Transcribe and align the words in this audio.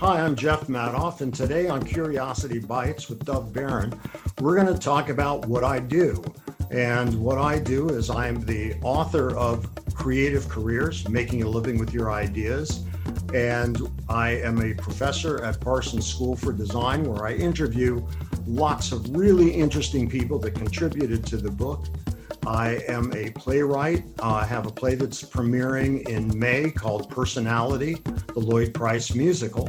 Hi, 0.00 0.22
I'm 0.22 0.34
Jeff 0.34 0.66
Madoff, 0.66 1.20
and 1.20 1.34
today 1.34 1.68
on 1.68 1.84
Curiosity 1.84 2.58
Bites 2.58 3.10
with 3.10 3.22
Dov 3.26 3.52
Baron, 3.52 3.92
we're 4.40 4.54
going 4.54 4.72
to 4.74 4.80
talk 4.80 5.10
about 5.10 5.44
what 5.44 5.62
I 5.62 5.78
do. 5.78 6.24
And 6.70 7.14
what 7.16 7.36
I 7.36 7.58
do 7.58 7.86
is 7.90 8.08
I'm 8.08 8.40
the 8.46 8.76
author 8.80 9.36
of 9.36 9.68
Creative 9.92 10.48
Careers 10.48 11.06
Making 11.10 11.42
a 11.42 11.48
Living 11.50 11.76
with 11.78 11.92
Your 11.92 12.10
Ideas. 12.10 12.82
And 13.34 13.78
I 14.08 14.36
am 14.36 14.62
a 14.62 14.72
professor 14.72 15.44
at 15.44 15.60
Parsons 15.60 16.06
School 16.06 16.34
for 16.34 16.54
Design, 16.54 17.04
where 17.04 17.26
I 17.26 17.34
interview 17.34 18.02
lots 18.46 18.92
of 18.92 19.14
really 19.14 19.50
interesting 19.50 20.08
people 20.08 20.38
that 20.38 20.52
contributed 20.54 21.26
to 21.26 21.36
the 21.36 21.50
book. 21.50 21.84
I 22.46 22.82
am 22.88 23.12
a 23.12 23.30
playwright. 23.30 24.04
Uh, 24.22 24.34
I 24.34 24.44
have 24.44 24.66
a 24.66 24.70
play 24.70 24.94
that's 24.94 25.22
premiering 25.22 26.08
in 26.08 26.36
May 26.38 26.70
called 26.70 27.10
Personality, 27.10 28.02
the 28.32 28.40
Lloyd 28.40 28.72
Price 28.72 29.14
musical. 29.14 29.68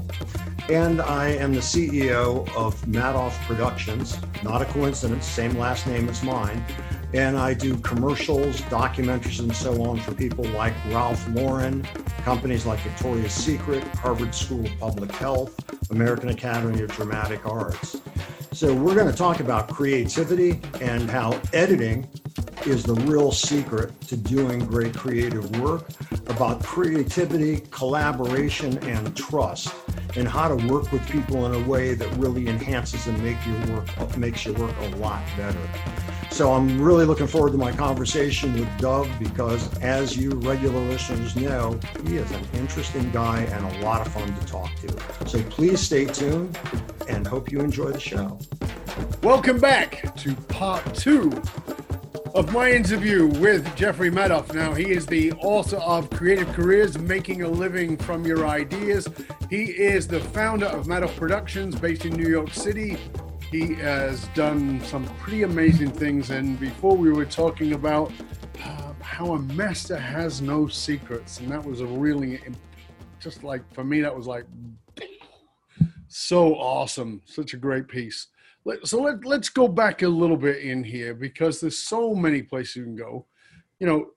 And 0.69 1.01
I 1.01 1.29
am 1.29 1.53
the 1.53 1.59
CEO 1.59 2.47
of 2.55 2.81
Madoff 2.85 3.33
Productions, 3.45 4.17
not 4.43 4.61
a 4.61 4.65
coincidence, 4.65 5.25
same 5.25 5.57
last 5.57 5.85
name 5.85 6.07
as 6.07 6.23
mine. 6.23 6.63
And 7.13 7.37
I 7.37 7.53
do 7.53 7.75
commercials, 7.77 8.61
documentaries, 8.61 9.41
and 9.41 9.53
so 9.53 9.83
on 9.83 9.99
for 9.99 10.13
people 10.13 10.45
like 10.45 10.73
Ralph 10.87 11.27
Lauren, 11.29 11.83
companies 12.23 12.65
like 12.65 12.79
Victoria's 12.79 13.33
Secret, 13.33 13.83
Harvard 13.95 14.33
School 14.33 14.65
of 14.65 14.79
Public 14.79 15.11
Health, 15.11 15.59
American 15.91 16.29
Academy 16.29 16.81
of 16.81 16.91
Dramatic 16.91 17.45
Arts. 17.45 17.97
So, 18.53 18.73
we're 18.73 18.95
going 18.95 19.11
to 19.11 19.17
talk 19.17 19.41
about 19.41 19.69
creativity 19.69 20.61
and 20.79 21.09
how 21.09 21.39
editing 21.51 22.07
is 22.67 22.83
the 22.83 22.93
real 22.93 23.31
secret 23.31 23.99
to 24.01 24.15
doing 24.15 24.65
great 24.65 24.95
creative 24.95 25.59
work, 25.59 25.87
about 26.27 26.63
creativity, 26.63 27.61
collaboration, 27.71 28.77
and 28.87 29.15
trust, 29.15 29.73
and 30.15 30.27
how 30.27 30.47
to 30.47 30.67
work 30.67 30.91
with 30.91 31.07
people 31.09 31.45
in 31.45 31.63
a 31.63 31.67
way 31.67 31.93
that 31.93 32.09
really 32.17 32.47
enhances 32.47 33.07
and 33.07 33.21
make 33.23 33.37
your 33.45 33.75
work 33.75 34.17
makes 34.17 34.45
your 34.45 34.53
work 34.55 34.75
a 34.79 34.95
lot 34.97 35.23
better. 35.35 35.57
So 36.29 36.53
I'm 36.53 36.81
really 36.81 37.05
looking 37.05 37.27
forward 37.27 37.51
to 37.51 37.57
my 37.57 37.71
conversation 37.71 38.53
with 38.53 38.69
Dov 38.77 39.09
because, 39.19 39.77
as 39.79 40.15
you 40.15 40.31
regular 40.31 40.79
listeners 40.85 41.35
know, 41.35 41.79
he 42.05 42.17
is 42.17 42.29
an 42.31 42.45
interesting 42.53 43.11
guy 43.11 43.41
and 43.41 43.65
a 43.65 43.85
lot 43.85 44.05
of 44.05 44.13
fun 44.13 44.33
to 44.33 44.45
talk 44.45 44.69
to. 44.77 45.27
So 45.27 45.41
please 45.43 45.81
stay 45.81 46.05
tuned 46.05 46.57
and 47.07 47.25
hope 47.25 47.51
you 47.51 47.59
enjoy 47.59 47.91
the 47.91 47.99
show. 47.99 48.39
Welcome 49.23 49.59
back 49.59 50.15
to 50.17 50.35
part 50.35 50.95
two 50.95 51.29
of 52.33 52.53
my 52.53 52.71
interview 52.71 53.27
with 53.27 53.75
Jeffrey 53.75 54.09
Madoff. 54.09 54.53
Now, 54.53 54.73
he 54.73 54.91
is 54.91 55.05
the 55.05 55.33
author 55.33 55.77
of 55.77 56.09
Creative 56.09 56.47
Careers 56.53 56.97
Making 56.97 57.41
a 57.41 57.47
Living 57.47 57.97
from 57.97 58.25
Your 58.25 58.47
Ideas. 58.47 59.07
He 59.49 59.65
is 59.65 60.07
the 60.07 60.19
founder 60.19 60.67
of 60.67 60.85
Madoff 60.85 61.15
Productions 61.17 61.75
based 61.75 62.05
in 62.05 62.13
New 62.13 62.29
York 62.29 62.53
City. 62.53 62.97
He 63.51 63.73
has 63.75 64.27
done 64.29 64.81
some 64.85 65.05
pretty 65.19 65.43
amazing 65.43 65.91
things. 65.91 66.29
And 66.29 66.57
before 66.57 66.95
we 66.95 67.11
were 67.11 67.25
talking 67.25 67.73
about 67.73 68.13
uh, 68.63 68.93
how 69.01 69.33
a 69.33 69.39
master 69.39 69.97
has 69.97 70.41
no 70.41 70.67
secrets, 70.67 71.41
and 71.41 71.51
that 71.51 71.63
was 71.65 71.81
a 71.81 71.85
really, 71.85 72.39
just 73.19 73.43
like 73.43 73.61
for 73.73 73.83
me, 73.83 73.99
that 74.01 74.15
was 74.15 74.25
like 74.25 74.45
so 76.07 76.55
awesome. 76.55 77.21
Such 77.25 77.53
a 77.53 77.57
great 77.57 77.89
piece. 77.89 78.27
So 78.83 79.01
let, 79.01 79.25
let's 79.25 79.49
go 79.49 79.67
back 79.67 80.01
a 80.01 80.07
little 80.07 80.37
bit 80.37 80.57
in 80.57 80.83
here 80.83 81.13
because 81.13 81.59
there's 81.59 81.77
so 81.77 82.13
many 82.13 82.41
places 82.41 82.75
you 82.75 82.83
can 82.83 82.95
go. 82.95 83.25
You 83.79 83.87
know, 83.87 84.07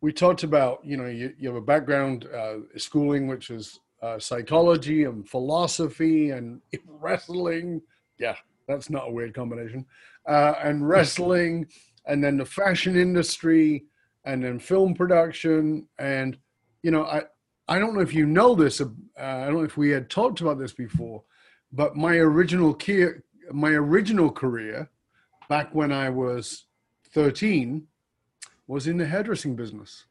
we 0.00 0.12
talked 0.12 0.42
about, 0.42 0.84
you 0.84 0.96
know, 0.96 1.06
you, 1.06 1.32
you 1.38 1.48
have 1.48 1.56
a 1.56 1.60
background 1.60 2.26
uh, 2.34 2.58
schooling, 2.76 3.26
which 3.26 3.50
is 3.50 3.78
uh, 4.02 4.18
psychology 4.18 5.04
and 5.04 5.28
philosophy 5.28 6.30
and 6.30 6.60
wrestling. 6.86 7.80
Yeah, 8.18 8.36
that's 8.66 8.90
not 8.90 9.08
a 9.08 9.12
weird 9.12 9.34
combination. 9.34 9.86
Uh, 10.26 10.54
and 10.62 10.88
wrestling, 10.88 11.66
and 12.06 12.22
then 12.22 12.36
the 12.36 12.44
fashion 12.44 12.96
industry, 12.96 13.84
and 14.24 14.44
then 14.44 14.58
film 14.58 14.94
production. 14.94 15.88
And 15.98 16.36
you 16.82 16.90
know, 16.90 17.04
I 17.04 17.22
I 17.68 17.78
don't 17.78 17.94
know 17.94 18.00
if 18.00 18.14
you 18.14 18.26
know 18.26 18.54
this. 18.54 18.80
Uh, 18.80 18.86
I 19.16 19.46
don't 19.46 19.54
know 19.54 19.64
if 19.64 19.76
we 19.76 19.90
had 19.90 20.10
talked 20.10 20.40
about 20.40 20.58
this 20.58 20.72
before, 20.72 21.22
but 21.72 21.96
my 21.96 22.16
original 22.16 22.74
my 23.52 23.70
original 23.70 24.30
career, 24.30 24.88
back 25.48 25.74
when 25.74 25.92
I 25.92 26.10
was 26.10 26.64
thirteen, 27.10 27.86
was 28.66 28.86
in 28.86 28.98
the 28.98 29.06
hairdressing 29.06 29.56
business. 29.56 30.04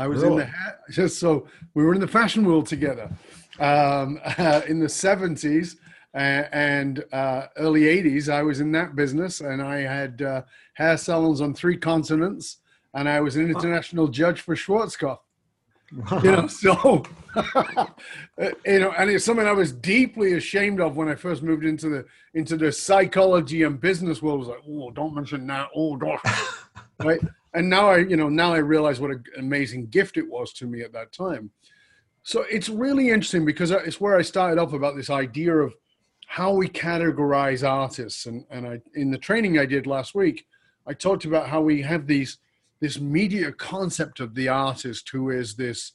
I 0.00 0.06
was 0.06 0.22
really? 0.22 0.32
in 0.32 0.38
the 0.38 0.46
ha- 0.46 0.76
just 0.90 1.18
so 1.18 1.46
we 1.74 1.84
were 1.84 1.94
in 1.94 2.00
the 2.00 2.08
fashion 2.08 2.44
world 2.44 2.66
together 2.66 3.10
um, 3.58 4.18
uh, 4.24 4.62
in 4.68 4.80
the 4.80 4.88
seventies 4.88 5.76
and 6.12 7.04
uh, 7.12 7.46
early 7.56 7.82
80s 7.82 8.28
i 8.28 8.42
was 8.42 8.60
in 8.60 8.72
that 8.72 8.96
business 8.96 9.40
and 9.42 9.62
i 9.62 9.76
had 9.76 10.22
uh, 10.22 10.42
hair 10.74 10.96
salons 10.96 11.40
on 11.40 11.54
three 11.54 11.76
continents 11.76 12.58
and 12.94 13.08
i 13.08 13.20
was 13.20 13.36
an 13.36 13.48
international 13.48 14.08
judge 14.08 14.40
for 14.40 14.56
schwarzkopf 14.56 15.18
you 16.22 16.32
know 16.32 16.46
so 16.48 17.02
uh, 17.36 17.86
you 18.66 18.80
know 18.80 18.92
and 18.92 19.10
it's 19.10 19.24
something 19.24 19.46
i 19.46 19.52
was 19.52 19.72
deeply 19.72 20.34
ashamed 20.34 20.80
of 20.80 20.96
when 20.96 21.08
i 21.08 21.14
first 21.14 21.42
moved 21.42 21.64
into 21.64 21.88
the 21.88 22.04
into 22.34 22.56
the 22.56 22.70
psychology 22.70 23.64
and 23.64 23.80
business 23.80 24.22
world. 24.22 24.36
I 24.36 24.38
was 24.38 24.48
like 24.48 24.64
oh 24.68 24.90
don't 24.90 25.14
mention 25.14 25.46
that. 25.48 25.68
Oh 25.74 25.96
don't 25.96 26.20
right? 27.00 27.20
And 27.54 27.68
now 27.68 27.88
i 27.88 27.98
you 27.98 28.16
know 28.16 28.28
now 28.28 28.52
i 28.52 28.58
realize 28.58 29.00
what 29.00 29.10
an 29.10 29.24
amazing 29.38 29.86
gift 29.86 30.16
it 30.16 30.28
was 30.28 30.52
to 30.54 30.66
me 30.66 30.82
at 30.82 30.92
that 30.92 31.12
time. 31.12 31.50
So 32.22 32.44
it's 32.50 32.68
really 32.68 33.08
interesting 33.08 33.44
because 33.44 33.72
uh, 33.72 33.78
it's 33.78 34.00
where 34.00 34.16
i 34.16 34.22
started 34.22 34.60
off 34.60 34.72
about 34.72 34.96
this 34.96 35.10
idea 35.10 35.54
of 35.54 35.74
how 36.30 36.52
we 36.52 36.68
categorize 36.68 37.68
artists. 37.68 38.26
And, 38.26 38.44
and 38.50 38.64
I, 38.64 38.80
in 38.94 39.10
the 39.10 39.18
training 39.18 39.58
I 39.58 39.66
did 39.66 39.88
last 39.88 40.14
week, 40.14 40.46
I 40.86 40.92
talked 40.92 41.24
about 41.24 41.48
how 41.48 41.60
we 41.60 41.82
have 41.82 42.06
these 42.06 42.38
this 42.80 42.98
media 43.00 43.52
concept 43.52 44.20
of 44.20 44.34
the 44.34 44.48
artist 44.48 45.08
who 45.10 45.30
is 45.30 45.54
this 45.54 45.92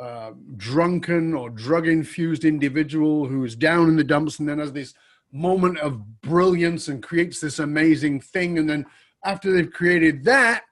uh, 0.00 0.32
drunken 0.56 1.34
or 1.34 1.50
drug 1.50 1.88
infused 1.88 2.44
individual 2.44 3.26
who 3.26 3.44
is 3.44 3.56
down 3.56 3.88
in 3.88 3.96
the 3.96 4.04
dumps 4.04 4.38
and 4.38 4.48
then 4.48 4.58
has 4.58 4.72
this 4.72 4.94
moment 5.32 5.78
of 5.78 6.20
brilliance 6.20 6.88
and 6.88 7.02
creates 7.02 7.40
this 7.40 7.58
amazing 7.58 8.20
thing. 8.20 8.58
And 8.58 8.68
then 8.68 8.86
after 9.24 9.52
they've 9.52 9.70
created 9.70 10.24
that, 10.24 10.64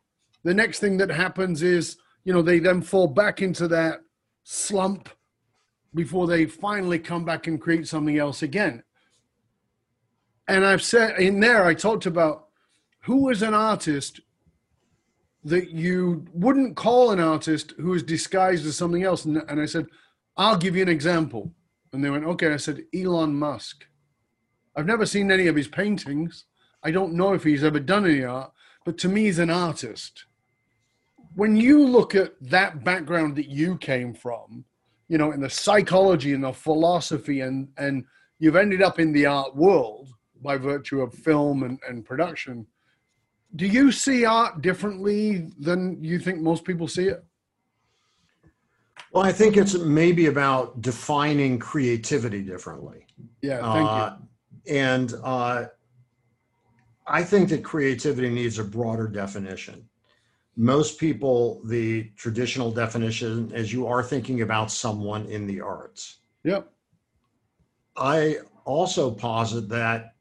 the 0.45 0.55
next 0.55 0.79
thing 0.79 0.97
that 0.99 1.11
happens 1.11 1.63
is, 1.63 1.97
you 2.25 2.33
know, 2.33 2.43
they 2.43 2.61
then 2.61 2.83
fall 2.83 3.09
back 3.09 3.43
into 3.43 3.67
that 3.69 4.01
slump 4.45 5.09
before 5.95 6.27
they 6.27 6.47
finally 6.47 6.99
come 6.99 7.25
back 7.25 7.47
and 7.47 7.61
create 7.61 7.89
something 7.89 8.19
else 8.19 8.43
again 8.43 8.83
and 10.49 10.65
I've 10.65 10.83
said 10.83 11.19
in 11.19 11.41
there, 11.41 11.65
I 11.65 11.75
talked 11.75 12.07
about 12.07 12.47
who 13.03 13.29
is 13.31 13.43
an 13.43 13.55
artist 13.55 14.21
that 15.47 15.71
you 15.71 16.25
wouldn't 16.33 16.77
call 16.77 17.11
an 17.11 17.21
artist 17.21 17.73
who 17.79 17.95
is 17.95 18.03
disguised 18.03 18.67
as 18.67 18.77
something 18.77 19.05
else. 19.05 19.25
And, 19.25 19.43
and 19.49 19.61
I 19.61 19.67
said, 19.67 19.87
I'll 20.37 20.57
give 20.57 20.77
you 20.77 20.83
an 20.83 20.89
example. 20.89 21.53
And 21.93 22.05
they 22.05 22.11
went, 22.11 22.25
okay. 22.25 22.53
I 22.53 22.57
said, 22.57 22.83
Elon 22.95 23.35
Musk. 23.35 23.87
I've 24.75 24.87
never 24.87 25.07
seen 25.07 25.31
any 25.31 25.47
of 25.47 25.57
his 25.57 25.69
paintings. 25.69 26.45
I 26.83 26.91
don't 26.91 27.15
know 27.15 27.33
if 27.33 27.45
he's 27.45 27.65
ever 27.65 27.81
done 27.81 28.07
any 28.07 28.25
art, 28.25 28.53
but 28.85 28.99
to 28.99 29.09
me, 29.09 29.25
he's 29.25 29.39
an 29.39 29.51
artist. 29.51 30.25
When 31.35 31.57
you 31.57 31.87
look 31.87 32.15
at 32.15 32.33
that 32.43 32.85
background 32.85 33.37
that 33.37 33.49
you 33.49 33.79
came 33.79 34.15
from, 34.15 34.65
you 35.09 35.17
know, 35.17 35.33
in 35.33 35.41
the 35.41 35.51
psychology 35.51 36.35
and 36.35 36.45
the 36.45 36.53
philosophy, 36.53 37.41
and 37.41 37.69
and 37.79 38.05
you've 38.39 38.57
ended 38.57 38.83
up 38.83 38.99
in 38.99 39.13
the 39.13 39.27
art 39.27 39.55
world, 39.55 40.09
by 40.43 40.57
virtue 40.57 41.01
of 41.01 41.15
film 41.15 41.63
and, 41.63 41.79
and 41.89 42.05
production. 42.05 42.67
Do 43.55 43.67
you 43.67 43.93
see 43.93 44.25
art 44.25 44.61
differently 44.61 45.51
than 45.59 46.03
you 46.03 46.19
think 46.19 46.41
most 46.41 46.65
people 46.65 46.89
see 46.89 47.07
it? 47.09 47.25
Well, 49.13 49.25
I 49.25 49.33
think 49.33 49.57
it's 49.57 49.75
maybe 49.75 50.27
about 50.27 50.83
defining 50.83 51.59
creativity 51.59 52.43
differently. 52.43 53.07
Yeah, 53.41 53.73
thank 53.73 53.91
uh, 53.91 54.17
you. 54.67 54.77
And 54.77 55.15
uh, 55.23 55.67
I 57.07 57.23
think 57.23 57.49
that 57.51 57.63
creativity 57.63 58.29
needs 58.29 58.59
a 58.59 58.65
broader 58.65 59.07
definition. 59.07 59.89
Most 60.57 60.99
people, 60.99 61.61
the 61.65 62.11
traditional 62.17 62.73
definition 62.73 63.53
is 63.53 63.73
you 63.73 63.87
are 63.87 64.03
thinking 64.03 64.43
about 64.43 64.71
someone 64.71 65.27
in 65.27 65.47
the 65.47 65.61
arts. 65.61 66.19
Yep. 66.45 66.69
I 67.97 68.39
also 68.65 69.11
posit 69.11 69.69
that 69.69 70.16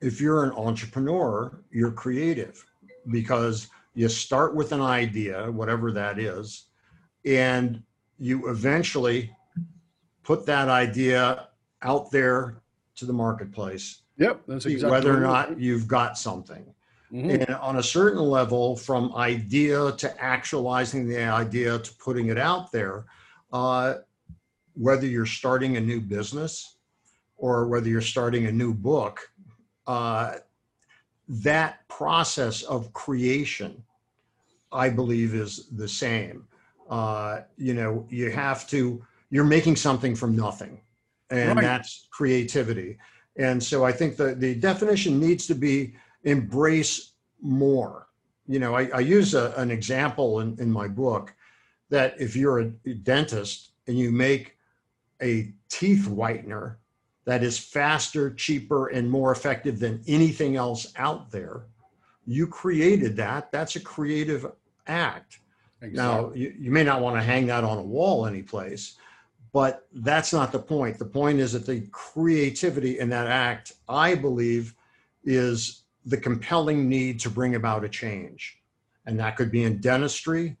if 0.00 0.20
you're 0.20 0.44
an 0.44 0.52
entrepreneur, 0.52 1.62
you're 1.70 1.92
creative 1.92 2.64
because 3.10 3.68
you 3.94 4.08
start 4.08 4.54
with 4.54 4.72
an 4.72 4.80
idea, 4.80 5.50
whatever 5.50 5.90
that 5.92 6.18
is, 6.18 6.66
and 7.24 7.82
you 8.18 8.48
eventually 8.48 9.34
put 10.22 10.46
that 10.46 10.68
idea 10.68 11.48
out 11.82 12.10
there 12.10 12.58
to 12.96 13.06
the 13.06 13.12
marketplace. 13.12 14.02
Yep, 14.18 14.42
that's 14.46 14.66
exactly 14.66 14.90
whether 14.90 15.16
or 15.16 15.20
not 15.20 15.58
you've 15.58 15.86
got 15.86 16.18
something. 16.18 16.74
Mm-hmm. 17.12 17.30
And 17.30 17.50
on 17.56 17.76
a 17.76 17.82
certain 17.82 18.20
level, 18.20 18.76
from 18.76 19.14
idea 19.14 19.92
to 19.92 20.22
actualizing 20.22 21.08
the 21.08 21.22
idea 21.22 21.78
to 21.78 21.94
putting 21.94 22.28
it 22.28 22.38
out 22.38 22.70
there, 22.70 23.06
uh, 23.52 23.94
whether 24.74 25.06
you're 25.06 25.26
starting 25.26 25.76
a 25.76 25.80
new 25.80 26.00
business 26.00 26.76
or 27.36 27.66
whether 27.68 27.88
you're 27.88 28.00
starting 28.00 28.46
a 28.46 28.52
new 28.52 28.74
book, 28.74 29.30
uh, 29.88 30.34
that 31.28 31.86
process 31.88 32.62
of 32.62 32.92
creation, 32.92 33.82
I 34.70 34.90
believe, 34.90 35.34
is 35.34 35.66
the 35.76 35.88
same. 35.88 36.46
Uh, 36.88 37.40
you 37.56 37.74
know, 37.74 38.06
you 38.08 38.30
have 38.30 38.68
to, 38.68 39.04
you're 39.30 39.44
making 39.44 39.76
something 39.76 40.14
from 40.14 40.36
nothing, 40.36 40.80
and 41.30 41.56
Right. 41.56 41.62
that's 41.62 42.06
creativity. 42.10 42.98
And 43.36 43.62
so 43.62 43.84
I 43.84 43.92
think 43.92 44.16
the, 44.16 44.34
the 44.34 44.54
definition 44.54 45.18
needs 45.18 45.46
to 45.46 45.54
be 45.54 45.94
embrace 46.24 47.12
more. 47.40 48.08
You 48.46 48.58
know, 48.58 48.74
I, 48.74 48.88
I 48.94 49.00
use 49.00 49.34
a, 49.34 49.52
an 49.56 49.70
example 49.70 50.40
in, 50.40 50.56
in 50.58 50.70
my 50.70 50.88
book 50.88 51.34
that 51.90 52.14
if 52.20 52.36
you're 52.36 52.58
a 52.60 52.64
dentist 53.02 53.72
and 53.86 53.98
you 53.98 54.10
make 54.10 54.56
a 55.22 55.52
teeth 55.68 56.06
whitener 56.08 56.76
that 57.28 57.42
is 57.42 57.58
faster, 57.58 58.32
cheaper, 58.32 58.86
and 58.86 59.10
more 59.10 59.32
effective 59.32 59.78
than 59.78 60.02
anything 60.08 60.56
else 60.56 60.90
out 60.96 61.30
there, 61.30 61.66
you 62.26 62.46
created 62.46 63.18
that. 63.18 63.52
That's 63.52 63.76
a 63.76 63.80
creative 63.80 64.46
act. 64.86 65.40
Now, 65.82 66.32
you, 66.34 66.54
you 66.58 66.70
may 66.70 66.84
not 66.84 67.02
want 67.02 67.16
to 67.16 67.22
hang 67.22 67.44
that 67.48 67.64
on 67.64 67.76
a 67.76 67.82
wall 67.82 68.24
anyplace, 68.24 68.96
but 69.52 69.86
that's 69.92 70.32
not 70.32 70.52
the 70.52 70.58
point. 70.58 70.98
The 70.98 71.04
point 71.04 71.38
is 71.38 71.52
that 71.52 71.66
the 71.66 71.86
creativity 71.92 72.98
in 72.98 73.10
that 73.10 73.26
act, 73.26 73.74
I 73.90 74.14
believe, 74.14 74.74
is 75.22 75.82
the 76.06 76.16
compelling 76.16 76.88
need 76.88 77.20
to 77.20 77.28
bring 77.28 77.56
about 77.56 77.84
a 77.84 77.90
change. 77.90 78.56
And 79.04 79.20
that 79.20 79.36
could 79.36 79.50
be 79.52 79.64
in 79.64 79.82
dentistry. 79.82 80.56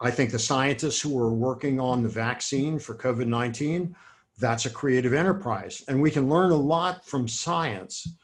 I 0.00 0.12
think 0.12 0.30
the 0.30 0.38
scientists 0.38 1.00
who 1.00 1.18
are 1.18 1.34
working 1.34 1.80
on 1.80 2.04
the 2.04 2.08
vaccine 2.08 2.78
for 2.78 2.94
COVID 2.94 3.26
19, 3.26 3.96
that's 4.40 4.66
a 4.66 4.70
creative 4.70 5.12
enterprise. 5.12 5.84
And 5.86 6.00
we 6.00 6.10
can 6.10 6.28
learn 6.28 6.50
a 6.50 6.56
lot 6.56 7.06
from 7.06 7.28
science 7.28 8.16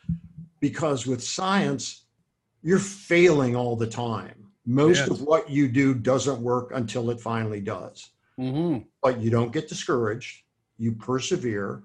because 0.60 1.06
with 1.06 1.22
science, 1.22 2.06
you're 2.62 2.78
failing 2.78 3.54
all 3.54 3.76
the 3.76 3.86
time. 3.86 4.46
Most 4.64 4.98
Yes. 4.98 5.10
of 5.10 5.20
what 5.20 5.48
you 5.48 5.68
do 5.68 5.94
doesn't 5.94 6.40
work 6.40 6.72
until 6.74 7.10
it 7.10 7.20
finally 7.20 7.60
does. 7.60 8.10
hmm 8.36 8.78
But 9.02 9.20
you 9.20 9.30
don't 9.30 9.52
get 9.52 9.68
discouraged, 9.68 10.42
you 10.78 10.92
persevere, 10.92 11.82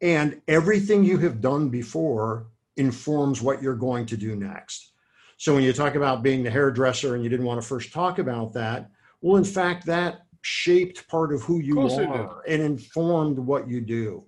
and 0.00 0.40
everything 0.48 1.04
you 1.04 1.18
have 1.18 1.40
done 1.40 1.68
before 1.68 2.46
informs 2.76 3.40
what 3.40 3.62
you're 3.62 3.76
going 3.76 4.06
to 4.06 4.16
do 4.16 4.34
next. 4.34 4.90
So 5.36 5.54
when 5.54 5.62
you 5.62 5.72
talk 5.72 5.94
about 5.94 6.22
being 6.22 6.42
the 6.42 6.50
hairdresser 6.50 7.14
and 7.14 7.22
you 7.22 7.30
didn't 7.30 7.46
want 7.46 7.60
to 7.62 7.66
first 7.66 7.92
talk 7.92 8.18
about 8.18 8.52
that, 8.54 8.90
well, 9.20 9.36
in 9.36 9.44
fact, 9.44 9.86
that 9.86 10.26
shaped 10.44 11.08
part 11.08 11.32
of 11.32 11.42
who 11.42 11.58
you 11.60 11.88
did. 11.88 12.06
are 12.06 12.42
and 12.46 12.60
informed 12.60 13.38
what 13.38 13.66
you 13.66 13.80
do. 13.80 14.22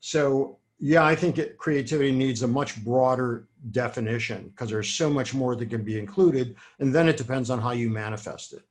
So 0.00 0.58
yeah, 0.78 1.04
I 1.04 1.14
think 1.14 1.38
it, 1.38 1.56
creativity 1.58 2.10
needs 2.10 2.42
a 2.42 2.48
much 2.48 2.82
broader 2.84 3.46
definition 3.70 4.48
because 4.48 4.68
there's 4.68 4.90
so 4.90 5.08
much 5.08 5.32
more 5.32 5.54
that 5.54 5.70
can 5.70 5.84
be 5.84 5.98
included, 5.98 6.56
and 6.80 6.92
then 6.92 7.08
it 7.08 7.16
depends 7.16 7.50
on 7.50 7.60
how 7.60 7.70
you 7.70 7.88
manifest 7.88 8.52
it. 8.52 8.62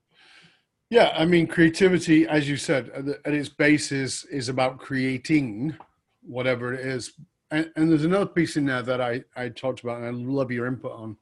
Yeah, 0.90 1.14
I 1.16 1.24
mean, 1.26 1.48
creativity, 1.48 2.28
as 2.28 2.50
you 2.50 2.58
said, 2.58 2.90
at, 3.26 3.34
its 3.34 3.48
basis 3.48 4.26
is, 4.26 4.30
is 4.30 4.50
about 4.50 4.78
creating 4.78 5.74
whatever 6.22 6.74
it 6.74 6.86
is. 6.86 7.14
And, 7.50 7.72
and 7.78 7.90
there's 7.90 8.04
another 8.04 8.26
piece 8.26 8.58
in 8.58 8.66
there 8.66 8.82
that 8.82 9.00
I, 9.00 9.24
I 9.38 9.48
talked 9.50 9.82
about, 9.82 10.02
and 10.02 10.06
I 10.06 10.10
love 10.10 10.52
your 10.52 10.68
input 10.68 10.92
on, 10.92 11.16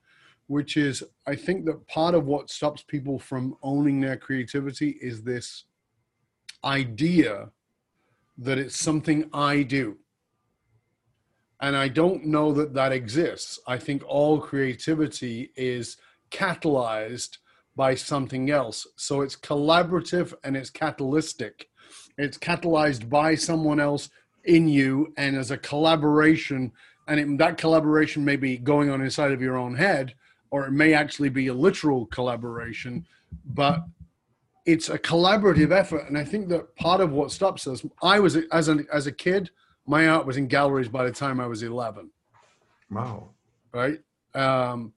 which 0.48 0.76
is 0.76 1.04
I 1.28 1.36
think 1.36 1.66
that 1.66 1.88
part 1.88 2.16
of 2.16 2.26
what 2.26 2.50
stops 2.50 2.82
people 2.82 3.20
from 3.20 3.56
owning 3.62 4.02
their 4.02 4.18
creativity 4.18 4.98
is 5.02 5.22
this 5.22 5.66
idea 6.64 7.50
that 8.38 8.58
it's 8.58 8.80
something 8.80 9.30
I 9.34 9.64
do. 9.64 9.98
And 11.62 11.76
I 11.76 11.90
don't 11.90 12.26
know 12.26 12.54
that 12.54 12.74
that 12.74 12.94
exists. 12.94 13.60
I 13.68 13.78
think 13.78 14.04
all 14.08 14.40
creativity 14.40 15.52
is 15.56 15.98
catalyzed 16.32 17.38
by 17.76 17.96
something 17.96 18.50
else. 18.50 18.88
So 18.96 19.22
it's 19.22 19.36
collaborative 19.36 20.34
and 20.44 20.56
it's 20.56 20.70
catalytic. 20.70 21.70
It's 22.18 22.38
catalyzed 22.38 23.10
by 23.10 23.36
someone 23.36 23.80
else 23.80 24.10
in 24.46 24.68
you 24.68 25.14
and 25.18 25.36
as 25.36 25.52
a 25.52 25.58
collaboration. 25.58 26.72
And 27.08 27.20
it, 27.20 27.38
that 27.40 27.58
collaboration 27.58 28.24
may 28.24 28.36
be 28.36 28.58
going 28.58 28.90
on 28.90 29.02
inside 29.02 29.32
of 29.32 29.42
your 29.42 29.58
own 29.58 29.76
head, 29.76 30.16
or 30.52 30.66
it 30.66 30.72
may 30.72 30.94
actually 30.94 31.30
be 31.30 31.48
a 31.48 31.54
literal 31.54 32.06
collaboration, 32.08 33.06
but 33.46 33.84
it's 34.72 34.90
a 34.90 35.00
collaborative 35.00 35.72
effort. 35.72 36.08
And 36.08 36.18
I 36.18 36.24
think 36.24 36.48
that 36.50 36.76
part 36.76 37.02
of 37.02 37.12
what 37.12 37.32
stops 37.32 37.66
us, 37.68 37.84
I 38.04 38.20
was, 38.20 38.38
as, 38.52 38.68
an, 38.68 38.86
as 38.94 39.08
a 39.08 39.12
kid, 39.12 39.50
my 39.88 40.08
art 40.08 40.26
was 40.28 40.38
in 40.38 40.48
galleries 40.48 40.90
by 40.90 41.04
the 41.06 41.12
time 41.12 41.40
I 41.40 41.48
was 41.48 41.64
11 41.64 42.12
Wow. 42.92 43.30
right? 43.74 44.00
Um, 44.36 44.94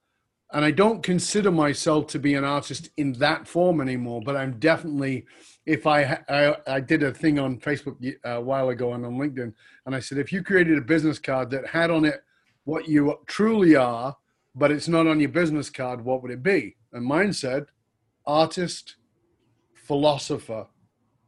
and 0.52 0.64
I 0.64 0.70
don't 0.70 1.02
consider 1.02 1.50
myself 1.50 2.06
to 2.08 2.18
be 2.18 2.34
an 2.34 2.44
artist 2.44 2.90
in 2.98 3.14
that 3.14 3.48
form 3.48 3.80
anymore, 3.80 4.20
but 4.24 4.36
I'm 4.36 4.58
definitely. 4.58 5.24
If 5.64 5.86
I 5.86 6.18
I, 6.28 6.56
I 6.66 6.80
did 6.80 7.02
a 7.02 7.12
thing 7.12 7.38
on 7.38 7.58
Facebook 7.58 7.96
a 8.24 8.40
while 8.40 8.68
ago 8.68 8.92
and 8.92 9.06
on 9.06 9.14
LinkedIn, 9.16 9.54
and 9.86 9.94
I 9.94 10.00
said 10.00 10.18
if 10.18 10.30
you 10.32 10.42
created 10.42 10.76
a 10.76 10.82
business 10.82 11.18
card 11.18 11.50
that 11.52 11.66
had 11.68 11.90
on 11.90 12.04
it 12.04 12.22
what 12.64 12.86
you 12.86 13.18
truly 13.26 13.76
are, 13.76 14.14
but 14.54 14.70
it's 14.70 14.88
not 14.88 15.06
on 15.06 15.20
your 15.20 15.30
business 15.30 15.70
card, 15.70 16.04
what 16.04 16.20
would 16.22 16.30
it 16.32 16.42
be? 16.42 16.76
And 16.92 17.02
mine 17.04 17.32
said 17.32 17.66
artist, 18.26 18.96
philosopher, 19.82 20.66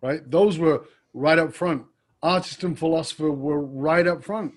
right? 0.03 0.29
Those 0.31 0.59
were 0.59 0.85
right 1.12 1.39
up 1.39 1.55
front. 1.55 1.85
Artist 2.23 2.65
and 2.65 2.79
philosopher 2.79 3.31
were 3.31 3.61
right 3.61 4.06
up 4.06 4.25
front 4.25 4.55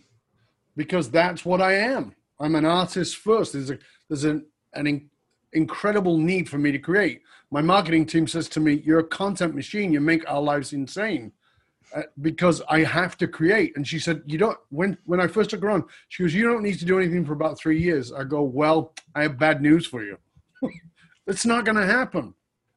because 0.75 1.09
that's 1.09 1.43
what 1.43 1.61
I 1.61 1.73
am. 1.73 2.15
I'm 2.39 2.55
an 2.55 2.65
artist 2.65 3.17
first. 3.17 3.53
There's 3.53 3.71
a 3.71 3.79
there's 4.07 4.23
an 4.23 4.45
an 4.73 4.87
in, 4.87 5.09
incredible 5.53 6.17
need 6.17 6.49
for 6.49 6.57
me 6.57 6.71
to 6.71 6.79
create. 6.79 7.21
My 7.51 7.61
marketing 7.61 8.05
team 8.05 8.27
says 8.27 8.47
to 8.49 8.59
me, 8.59 8.81
"You're 8.85 8.99
a 8.99 9.03
content 9.03 9.55
machine. 9.55 9.91
You 9.91 9.99
make 9.99 10.29
our 10.29 10.41
lives 10.41 10.73
insane." 10.73 11.33
Uh, 11.95 12.03
because 12.21 12.61
I 12.69 12.83
have 12.83 13.17
to 13.17 13.27
create. 13.27 13.75
And 13.75 13.87
she 13.87 13.99
said, 13.99 14.21
"You 14.25 14.37
don't." 14.37 14.57
When 14.69 14.97
when 15.05 15.19
I 15.19 15.27
first 15.27 15.49
took 15.49 15.63
her 15.63 15.69
on, 15.71 15.85
she 16.09 16.23
goes, 16.23 16.33
"You 16.33 16.47
don't 16.47 16.63
need 16.63 16.79
to 16.79 16.85
do 16.85 16.99
anything 16.99 17.25
for 17.25 17.33
about 17.33 17.59
three 17.59 17.81
years." 17.81 18.13
I 18.13 18.23
go, 18.23 18.43
"Well, 18.43 18.93
I 19.15 19.23
have 19.23 19.39
bad 19.39 19.61
news 19.61 19.85
for 19.85 20.03
you. 20.03 20.17
It's 21.29 21.45
not 21.45 21.65
going 21.65 21.75
to 21.75 21.85
happen. 21.85 22.33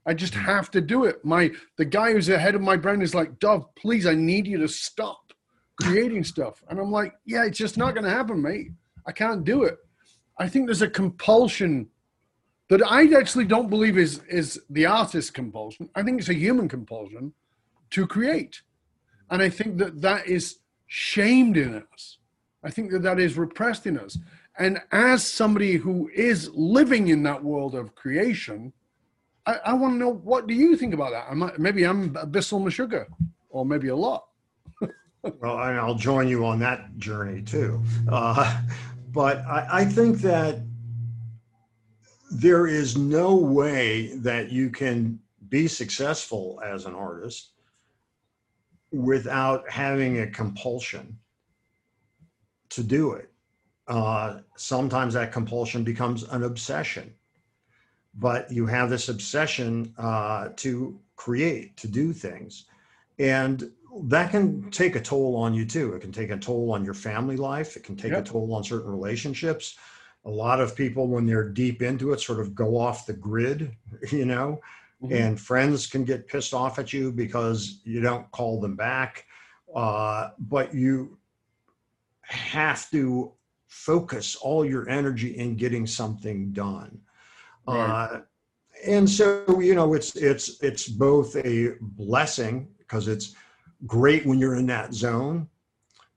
I 0.07 0.15
just 0.15 0.35
mm-hmm. 0.35 0.45
have 0.45 0.71
to 0.73 0.81
do 0.81 1.05
it." 1.05 1.25
My 1.25 1.51
the 1.77 1.85
guy 1.85 2.13
who's 2.13 2.29
ahead 2.29 2.55
of 2.55 2.61
my 2.61 2.77
brand 2.77 3.03
is 3.03 3.15
like, 3.15 3.39
"Dov, 3.39 3.75
please, 3.75 4.07
I 4.07 4.15
need 4.15 4.47
you 4.47 4.59
to 4.59 4.69
stop 4.69 5.33
creating 5.81 6.25
stuff." 6.35 6.63
And 6.69 6.79
I'm 6.79 6.91
like, 6.91 7.15
"Yeah, 7.25 7.45
it's 7.45 7.59
just 7.59 7.77
not 7.77 7.95
going 7.95 8.05
to 8.05 8.11
happen, 8.11 8.41
mate. 8.41 8.69
I 9.07 9.13
can't 9.13 9.45
do 9.45 9.65
it." 9.65 9.79
I 10.39 10.49
think 10.49 10.67
there's 10.67 10.83
a 10.83 10.89
compulsion 10.89 11.89
that 12.71 12.83
I 12.83 13.13
actually 13.19 13.45
don't 13.45 13.69
believe 13.69 13.99
is 13.99 14.23
is 14.29 14.61
the 14.71 14.87
artist's 14.87 15.31
compulsion. 15.31 15.91
I 15.95 16.03
think 16.03 16.21
it's 16.21 16.29
a 16.29 16.35
human 16.35 16.69
compulsion 16.69 17.35
to 17.91 18.07
create, 18.07 18.63
and 19.31 19.43
I 19.43 19.51
think 19.51 19.79
that 19.79 20.01
that 20.01 20.27
is 20.27 20.61
shamed 20.87 21.57
in 21.57 21.85
us. 21.93 22.19
I 22.63 22.71
think 22.71 22.91
that 22.91 23.03
that 23.03 23.19
is 23.19 23.39
repressed 23.39 23.87
in 23.87 23.99
us. 23.99 24.19
And 24.59 24.81
as 24.93 25.25
somebody 25.25 25.77
who 25.77 26.11
is 26.15 26.51
living 26.53 27.09
in 27.09 27.23
that 27.23 27.43
world 27.43 27.75
of 27.75 27.95
creation, 27.95 28.73
I, 29.47 29.55
I 29.67 29.73
want 29.73 29.95
to 29.95 29.99
know 29.99 30.13
what 30.13 30.47
do 30.47 30.55
you 30.55 30.77
think 30.77 30.95
about 30.95 31.13
that? 31.13 31.27
I 31.31 31.35
might, 31.35 31.59
maybe 31.59 31.85
I'm 31.85 32.15
abyssal 32.15 32.63
Meshuggah, 32.63 33.07
or 33.49 33.65
maybe 33.65 33.89
a 33.89 33.97
lot. 33.97 34.27
Well, 35.23 35.59
and 35.59 35.79
I'll 35.79 35.97
join 35.97 36.29
you 36.29 36.47
on 36.47 36.59
that 36.61 36.97
journey 36.97 37.43
too. 37.43 37.83
Uh, 38.09 38.63
but 39.09 39.45
I, 39.45 39.81
I 39.81 39.85
think 39.85 40.19
that 40.21 40.61
there 42.31 42.67
is 42.67 42.97
no 42.97 43.35
way 43.35 44.17
that 44.17 44.51
you 44.51 44.71
can 44.71 45.19
be 45.51 45.69
successful 45.69 46.59
as 46.65 46.87
an 46.87 46.95
artist 46.95 47.51
without 48.93 49.69
having 49.69 50.21
a 50.21 50.27
compulsion 50.27 51.19
to 52.71 52.83
do 52.83 53.13
it. 53.13 53.31
Uh, 53.89 54.39
sometimes 54.57 55.15
that 55.15 55.33
compulsion 55.33 55.83
becomes 55.83 56.23
an 56.23 56.45
obsession, 56.45 57.13
but 58.21 58.51
you 58.53 58.67
have 58.67 58.91
this 58.91 59.09
obsession 59.09 59.95
uh, 59.99 60.51
to 60.57 60.99
create, 61.17 61.77
to 61.79 61.89
do 61.89 62.13
things. 62.13 62.67
And 63.19 63.71
that 64.05 64.31
can 64.31 64.71
take 64.71 64.95
a 64.95 65.01
toll 65.01 65.37
on 65.37 65.55
you 65.55 65.65
too. 65.67 65.95
It 65.95 66.01
can 66.01 66.13
take 66.13 66.31
a 66.31 66.37
toll 66.37 66.71
on 66.73 66.85
your 66.85 66.95
family 66.95 67.37
life. 67.37 67.77
It 67.77 67.83
can 67.83 67.97
take 67.97 68.13
Yep. 68.13 68.21
a 68.27 68.29
toll 68.31 68.55
on 68.55 68.63
certain 68.63 68.91
relationships. 68.91 69.77
A 70.27 70.31
lot 70.31 70.61
of 70.61 70.77
people, 70.77 71.09
when 71.09 71.27
they're 71.27 71.49
deep 71.49 71.83
into 71.83 72.13
it, 72.13 72.21
sort 72.21 72.41
of 72.41 72.55
go 72.55 72.77
off 72.77 73.07
the 73.07 73.15
grid, 73.15 73.75
you 74.13 74.27
know, 74.27 74.61
Mhm. 75.03 75.13
and 75.13 75.41
friends 75.41 75.87
can 75.87 76.05
get 76.05 76.29
pissed 76.29 76.53
off 76.53 76.79
at 76.79 76.93
you 76.93 77.11
because 77.11 77.81
you 77.85 78.01
don't 78.01 78.31
call 78.31 78.61
them 78.61 78.77
back. 78.77 79.25
Uh, 79.75 80.31
but 80.39 80.75
you 80.75 81.17
have 82.23 82.91
to 82.91 83.33
focus 83.67 84.37
all 84.37 84.65
your 84.65 84.89
energy 84.89 85.37
in 85.37 85.57
getting 85.57 85.87
something 85.87 86.53
done. 86.53 87.01
Right. 87.75 88.07
Uh, 88.13 88.21
and 88.87 89.09
so 89.09 89.61
you 89.61 89.75
know 89.75 89.93
it's 89.95 90.17
it's 90.17 90.63
it's 90.63 90.89
both 90.89 91.37
a 91.37 91.75
blessing 91.81 92.69
because 92.79 93.09
it's 93.09 93.35
great 93.87 94.27
when 94.27 94.39
you're 94.39 94.57
in 94.57 94.67
that 94.67 94.95
zone. 94.95 95.49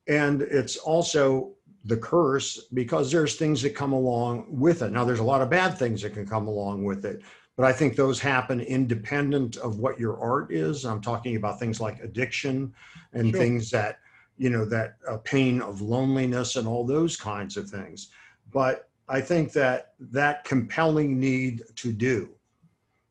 And 0.07 0.41
it's 0.41 0.77
also 0.77 1.53
the 1.86 1.98
curse 1.98 2.65
because 2.74 3.12
there's 3.12 3.36
things 3.36 3.62
that 3.62 3.75
come 3.75 3.93
along 3.93 4.45
with 4.50 4.81
it. 4.81 4.91
Now, 4.91 5.03
there's 5.03 5.19
a 5.19 5.24
lot 5.24 5.41
of 5.41 5.50
bad 5.50 5.77
things 5.77 6.01
that 6.01 6.13
can 6.13 6.25
come 6.25 6.48
along 6.48 6.83
with 6.83 7.05
it, 7.05 7.22
but 7.55 7.65
I 7.65 7.74
think 7.74 7.95
those 7.95 8.19
happen 8.19 8.62
independent 8.62 9.57
of 9.57 9.79
what 9.79 10.00
your 10.00 10.19
art 10.19 10.51
is. 10.51 10.86
I'm 10.86 11.01
talking 11.01 11.36
about 11.36 11.60
things 11.60 11.79
like 11.79 12.01
addiction 12.01 12.74
and 13.13 13.29
sure. 13.29 13.39
things 13.39 13.69
that, 13.72 14.00
you 14.38 14.50
know, 14.50 14.65
that 14.65 14.95
uh, 15.07 15.17
pain 15.17 15.62
of 15.62 15.81
loneliness 15.81 16.55
and 16.55 16.67
all 16.67 16.86
those 16.86 17.15
kinds 17.15 17.57
of 17.57 17.69
things. 17.69 18.10
But 18.51 18.89
I 19.10 19.22
think 19.22 19.51
that 19.53 19.93
that 20.00 20.43
compelling 20.43 21.19
need 21.19 21.63
to 21.75 21.91
do, 21.91 22.29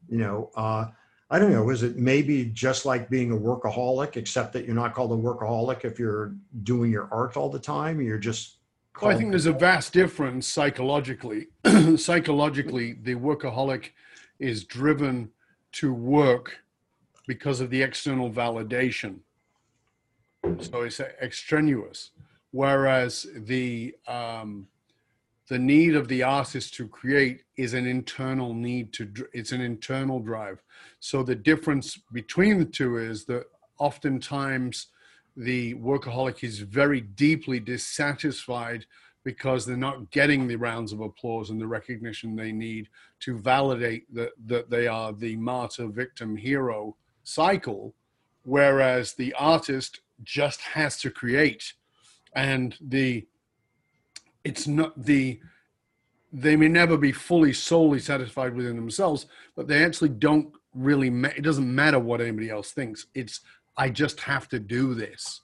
you 0.09 0.19
know, 0.19 0.51
uh, 0.57 0.87
I 1.31 1.39
don't 1.39 1.53
know, 1.53 1.71
is 1.71 1.83
it 1.83 1.97
maybe 1.97 2.45
just 2.47 2.85
like 2.85 3.09
being 3.09 3.33
a 3.33 3.37
workaholic, 3.37 4.17
except 4.17 4.53
that 4.53 4.67
you're 4.67 4.75
not 4.75 4.95
called 4.95 5.13
a 5.13 5.17
workaholic 5.17 5.85
if 5.85 5.99
you're 5.99 6.35
doing 6.63 6.91
your 6.91 7.09
art 7.11 7.37
all 7.37 7.49
the 7.49 7.59
time? 7.59 8.01
You're 8.01 8.19
just 8.19 8.59
well, 9.01 9.11
I 9.11 9.17
think 9.17 9.31
there's 9.31 9.47
a 9.47 9.53
vast 9.53 9.93
difference 9.93 10.47
psychologically. 10.47 11.47
psychologically, 11.97 12.93
the 12.93 13.15
workaholic 13.15 13.91
is 14.39 14.65
driven 14.65 15.31
to 15.73 15.95
work 15.95 16.59
because 17.27 17.61
of 17.61 17.71
the 17.71 17.83
external 17.83 18.31
validation. 18.31 19.21
So 20.61 20.83
it's 20.83 21.01
extraneous. 21.01 22.11
Whereas 22.51 23.27
the 23.35 23.95
um, 24.07 24.69
the 25.49 25.59
need 25.59 25.95
of 25.97 26.09
the 26.09 26.23
artist 26.23 26.75
to 26.75 26.89
create 26.89 27.43
is 27.57 27.75
an 27.75 27.87
internal 27.87 28.55
need 28.55 28.93
to 28.95 29.11
it's 29.33 29.53
an 29.53 29.61
internal 29.61 30.21
drive. 30.21 30.63
So 31.01 31.23
the 31.23 31.35
difference 31.35 31.99
between 32.13 32.59
the 32.59 32.65
two 32.65 32.97
is 32.97 33.25
that 33.27 33.45
oftentimes 33.79 34.89
the 35.37 35.75
workaholic 35.75 36.45
is 36.45 36.61
very 36.61 37.01
deeply 37.01 37.59
dissatisfied 37.59 38.87
because 39.25 39.65
they're 39.65 39.77
not 39.77 40.11
getting 40.11 40.47
the 40.47 40.57
rounds 40.57 40.93
of 40.93 41.01
applause 41.01 41.51
and 41.51 41.61
the 41.61 41.67
recognition 41.67 42.35
they 42.35 42.53
need 42.53 42.89
to 43.21 43.39
validate 43.39 44.13
that, 44.15 44.33
that 44.47 44.69
they 44.69 44.87
are 44.87 45.13
the 45.13 45.37
martyr 45.37 45.87
victim 45.87 46.37
hero 46.37 46.97
cycle 47.25 47.95
whereas 48.45 49.15
the 49.15 49.33
artist 49.35 50.01
just 50.23 50.61
has 50.61 51.01
to 51.01 51.11
create. 51.11 51.75
And 52.35 52.77
the 52.81 53.27
it's 54.45 54.67
not 54.67 55.01
the 55.03 55.41
they 56.35 56.57
may 56.57 56.69
never 56.69 56.97
be 56.97 57.13
fully 57.13 57.53
solely 57.53 57.99
satisfied 57.99 58.55
within 58.55 58.77
themselves 58.77 59.27
but 59.55 59.69
they 59.69 59.85
actually 59.85 60.09
don't 60.09 60.53
really 60.75 61.11
ma- 61.11 61.29
it 61.37 61.43
doesn't 61.43 61.73
matter 61.75 61.99
what 61.99 62.21
anybody 62.21 62.51
else 62.51 62.73
thinks. 62.73 63.07
It's 63.15 63.41
i 63.77 63.89
just 63.89 64.21
have 64.21 64.49
to 64.49 64.59
do 64.59 64.95
this. 64.95 65.41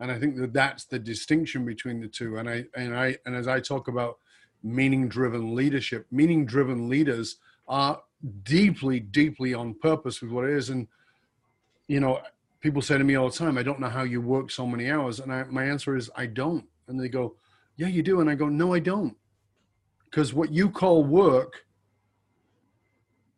And 0.00 0.10
i 0.10 0.18
think 0.18 0.36
that 0.36 0.52
that's 0.52 0.84
the 0.84 0.98
distinction 0.98 1.64
between 1.64 2.00
the 2.00 2.08
two. 2.08 2.38
And 2.38 2.48
i 2.48 2.64
and 2.76 2.96
i 2.96 3.16
and 3.26 3.34
as 3.34 3.48
i 3.48 3.60
talk 3.60 3.88
about 3.88 4.18
meaning 4.62 5.08
driven 5.08 5.54
leadership 5.54 6.06
meaning 6.10 6.46
driven 6.46 6.88
leaders 6.88 7.36
are 7.66 8.00
deeply 8.44 9.00
deeply 9.00 9.54
on 9.54 9.74
purpose 9.74 10.20
with 10.20 10.30
what 10.30 10.44
it 10.44 10.50
is. 10.50 10.70
And 10.70 10.88
you 11.88 12.00
know 12.00 12.20
people 12.60 12.82
say 12.82 12.96
to 12.96 13.04
me 13.04 13.16
all 13.16 13.28
the 13.28 13.36
time 13.36 13.58
i 13.58 13.62
don't 13.62 13.80
know 13.80 13.88
how 13.88 14.02
you 14.02 14.20
work 14.20 14.50
so 14.50 14.66
many 14.66 14.90
hours. 14.90 15.20
And 15.20 15.32
I, 15.32 15.44
my 15.44 15.64
answer 15.64 15.96
is 15.96 16.10
i 16.16 16.26
don't. 16.26 16.64
And 16.88 17.00
they 17.00 17.08
go 17.08 17.36
yeah 17.82 17.88
you 17.88 18.02
do 18.02 18.20
and 18.20 18.30
i 18.30 18.34
go 18.34 18.48
no 18.48 18.72
i 18.72 18.78
don't 18.78 19.16
because 20.12 20.32
what 20.34 20.52
you 20.52 20.70
call 20.70 21.04
work 21.04 21.64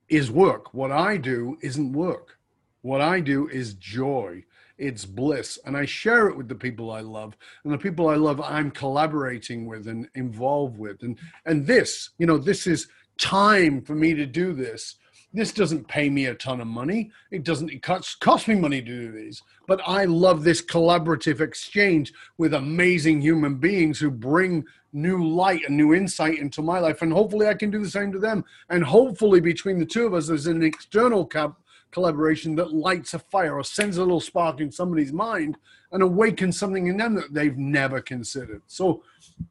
is 0.08 0.30
work. 0.30 0.74
What 0.74 0.92
I 0.92 1.16
do 1.16 1.58
isn't 1.62 1.92
work. 1.92 2.38
What 2.82 3.00
I 3.00 3.20
do 3.20 3.48
is 3.48 3.74
joy. 3.74 4.44
It's 4.76 5.04
bliss. 5.04 5.58
And 5.64 5.76
I 5.76 5.84
share 5.84 6.28
it 6.28 6.36
with 6.36 6.48
the 6.48 6.54
people 6.54 6.90
I 6.90 7.00
love. 7.00 7.36
And 7.62 7.72
the 7.72 7.78
people 7.78 8.08
I 8.08 8.16
love, 8.16 8.40
I'm 8.40 8.70
collaborating 8.70 9.66
with 9.66 9.86
and 9.86 10.08
involved 10.14 10.78
with. 10.78 11.02
And, 11.02 11.18
and 11.46 11.66
this, 11.66 12.10
you 12.18 12.26
know, 12.26 12.38
this 12.38 12.66
is 12.66 12.88
time 13.18 13.82
for 13.82 13.94
me 13.94 14.14
to 14.14 14.26
do 14.26 14.52
this. 14.52 14.96
This 15.34 15.52
doesn't 15.52 15.88
pay 15.88 16.08
me 16.08 16.26
a 16.26 16.34
ton 16.36 16.60
of 16.60 16.68
money. 16.68 17.10
It 17.32 17.42
doesn't 17.42 17.68
it 17.68 17.82
cost, 17.82 18.20
cost 18.20 18.46
me 18.46 18.54
money 18.54 18.80
to 18.80 18.86
do 18.86 19.10
these. 19.10 19.42
But 19.66 19.80
I 19.84 20.04
love 20.04 20.44
this 20.44 20.62
collaborative 20.62 21.40
exchange 21.40 22.12
with 22.38 22.54
amazing 22.54 23.20
human 23.20 23.56
beings 23.56 23.98
who 23.98 24.12
bring 24.12 24.64
new 24.92 25.28
light 25.28 25.62
and 25.66 25.76
new 25.76 25.92
insight 25.92 26.38
into 26.38 26.62
my 26.62 26.78
life. 26.78 27.02
And 27.02 27.12
hopefully 27.12 27.48
I 27.48 27.54
can 27.54 27.72
do 27.72 27.82
the 27.82 27.90
same 27.90 28.12
to 28.12 28.20
them. 28.20 28.44
And 28.70 28.84
hopefully 28.84 29.40
between 29.40 29.80
the 29.80 29.86
two 29.86 30.06
of 30.06 30.14
us, 30.14 30.28
there's 30.28 30.46
an 30.46 30.62
external 30.62 31.26
cap- 31.26 31.58
collaboration 31.90 32.54
that 32.54 32.72
lights 32.72 33.14
a 33.14 33.18
fire 33.18 33.56
or 33.56 33.64
sends 33.64 33.96
a 33.96 34.02
little 34.02 34.20
spark 34.20 34.60
in 34.60 34.70
somebody's 34.70 35.12
mind 35.12 35.58
and 35.90 36.00
awakens 36.00 36.56
something 36.56 36.86
in 36.86 36.96
them 36.96 37.14
that 37.14 37.34
they've 37.34 37.58
never 37.58 38.00
considered. 38.00 38.62
So 38.68 39.02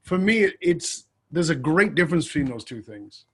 for 0.02 0.18
me, 0.18 0.50
it's 0.62 1.08
there's 1.30 1.50
a 1.50 1.56
great 1.56 1.96
difference 1.96 2.28
between 2.28 2.46
those 2.46 2.64
two 2.64 2.82
things. 2.82 3.26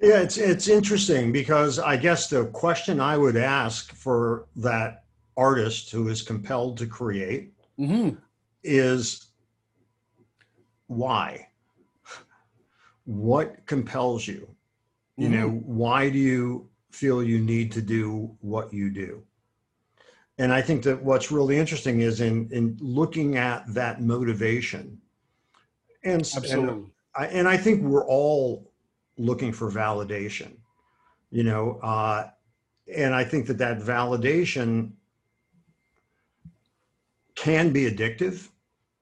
Yeah, 0.00 0.20
it's 0.20 0.38
it's 0.38 0.68
interesting 0.68 1.30
because 1.30 1.78
I 1.78 1.96
guess 1.96 2.28
the 2.28 2.46
question 2.46 3.00
I 3.00 3.18
would 3.18 3.36
ask 3.36 3.92
for 3.92 4.46
that 4.56 5.04
artist 5.36 5.90
who 5.90 6.08
is 6.08 6.22
compelled 6.22 6.78
to 6.78 6.86
create 6.86 7.52
mm-hmm. 7.78 8.16
is 8.64 9.26
why? 10.86 11.48
What 13.04 13.66
compels 13.66 14.26
you? 14.26 14.48
You 15.18 15.28
mm-hmm. 15.28 15.34
know, 15.34 15.48
why 15.66 16.08
do 16.08 16.18
you 16.18 16.68
feel 16.90 17.22
you 17.22 17.38
need 17.38 17.70
to 17.72 17.82
do 17.82 18.34
what 18.40 18.72
you 18.72 18.88
do? 18.90 19.22
And 20.38 20.50
I 20.50 20.62
think 20.62 20.82
that 20.84 21.02
what's 21.02 21.30
really 21.30 21.58
interesting 21.58 22.00
is 22.00 22.22
in 22.22 22.48
in 22.50 22.78
looking 22.80 23.36
at 23.36 23.64
that 23.74 24.00
motivation. 24.00 24.98
And, 26.04 26.22
Absolutely. 26.22 26.68
and 26.68 26.90
I, 27.14 27.26
and 27.26 27.46
I 27.46 27.58
think 27.58 27.82
we're 27.82 28.06
all 28.06 28.69
looking 29.18 29.52
for 29.52 29.70
validation, 29.70 30.52
you 31.30 31.42
know, 31.42 31.78
uh, 31.82 32.28
and 32.94 33.14
I 33.14 33.24
think 33.24 33.46
that 33.46 33.58
that 33.58 33.78
validation 33.78 34.92
can 37.34 37.72
be 37.72 37.90
addictive. 37.90 38.48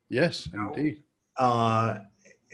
Yes, 0.09 0.49
you 0.53 0.59
know? 0.59 0.75
indeed. 0.75 1.03
Uh, 1.37 1.99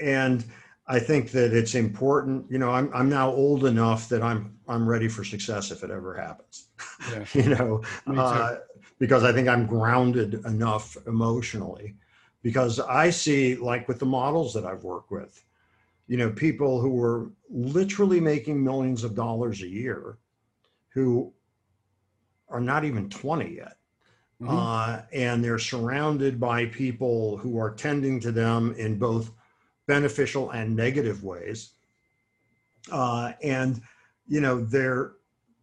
and 0.00 0.44
I 0.86 0.98
think 0.98 1.30
that 1.30 1.52
it's 1.54 1.74
important. 1.74 2.50
You 2.50 2.58
know, 2.58 2.70
I'm 2.70 2.90
I'm 2.94 3.08
now 3.08 3.30
old 3.30 3.64
enough 3.64 4.08
that 4.10 4.22
I'm 4.22 4.58
I'm 4.68 4.88
ready 4.88 5.08
for 5.08 5.24
success 5.24 5.70
if 5.70 5.82
it 5.82 5.90
ever 5.90 6.14
happens. 6.14 6.68
Yeah. 7.10 7.24
you 7.34 7.54
know, 7.54 7.82
uh, 8.06 8.56
because 8.98 9.24
I 9.24 9.32
think 9.32 9.48
I'm 9.48 9.66
grounded 9.66 10.34
enough 10.46 10.96
emotionally. 11.06 11.94
Because 12.42 12.78
I 12.78 13.08
see, 13.08 13.56
like 13.56 13.88
with 13.88 13.98
the 13.98 14.06
models 14.06 14.52
that 14.52 14.66
I've 14.66 14.84
worked 14.84 15.10
with, 15.10 15.42
you 16.08 16.18
know, 16.18 16.30
people 16.30 16.78
who 16.78 16.90
were 16.90 17.30
literally 17.54 18.20
making 18.20 18.62
millions 18.62 19.04
of 19.04 19.14
dollars 19.14 19.62
a 19.62 19.68
year, 19.68 20.18
who 20.88 21.32
are 22.48 22.60
not 22.60 22.84
even 22.84 23.08
20 23.08 23.54
yet 23.54 23.78
Mm-hmm. 24.44 24.56
Uh, 24.56 25.02
and 25.12 25.42
they're 25.42 25.58
surrounded 25.58 26.40
by 26.40 26.66
people 26.66 27.36
who 27.38 27.58
are 27.58 27.70
tending 27.70 28.20
to 28.20 28.32
them 28.32 28.74
in 28.76 28.98
both 28.98 29.30
beneficial 29.86 30.50
and 30.50 30.74
negative 30.74 31.22
ways. 31.22 31.70
Uh, 32.90 33.32
and, 33.42 33.80
you 34.26 34.40
know, 34.40 34.64
they're 34.64 35.12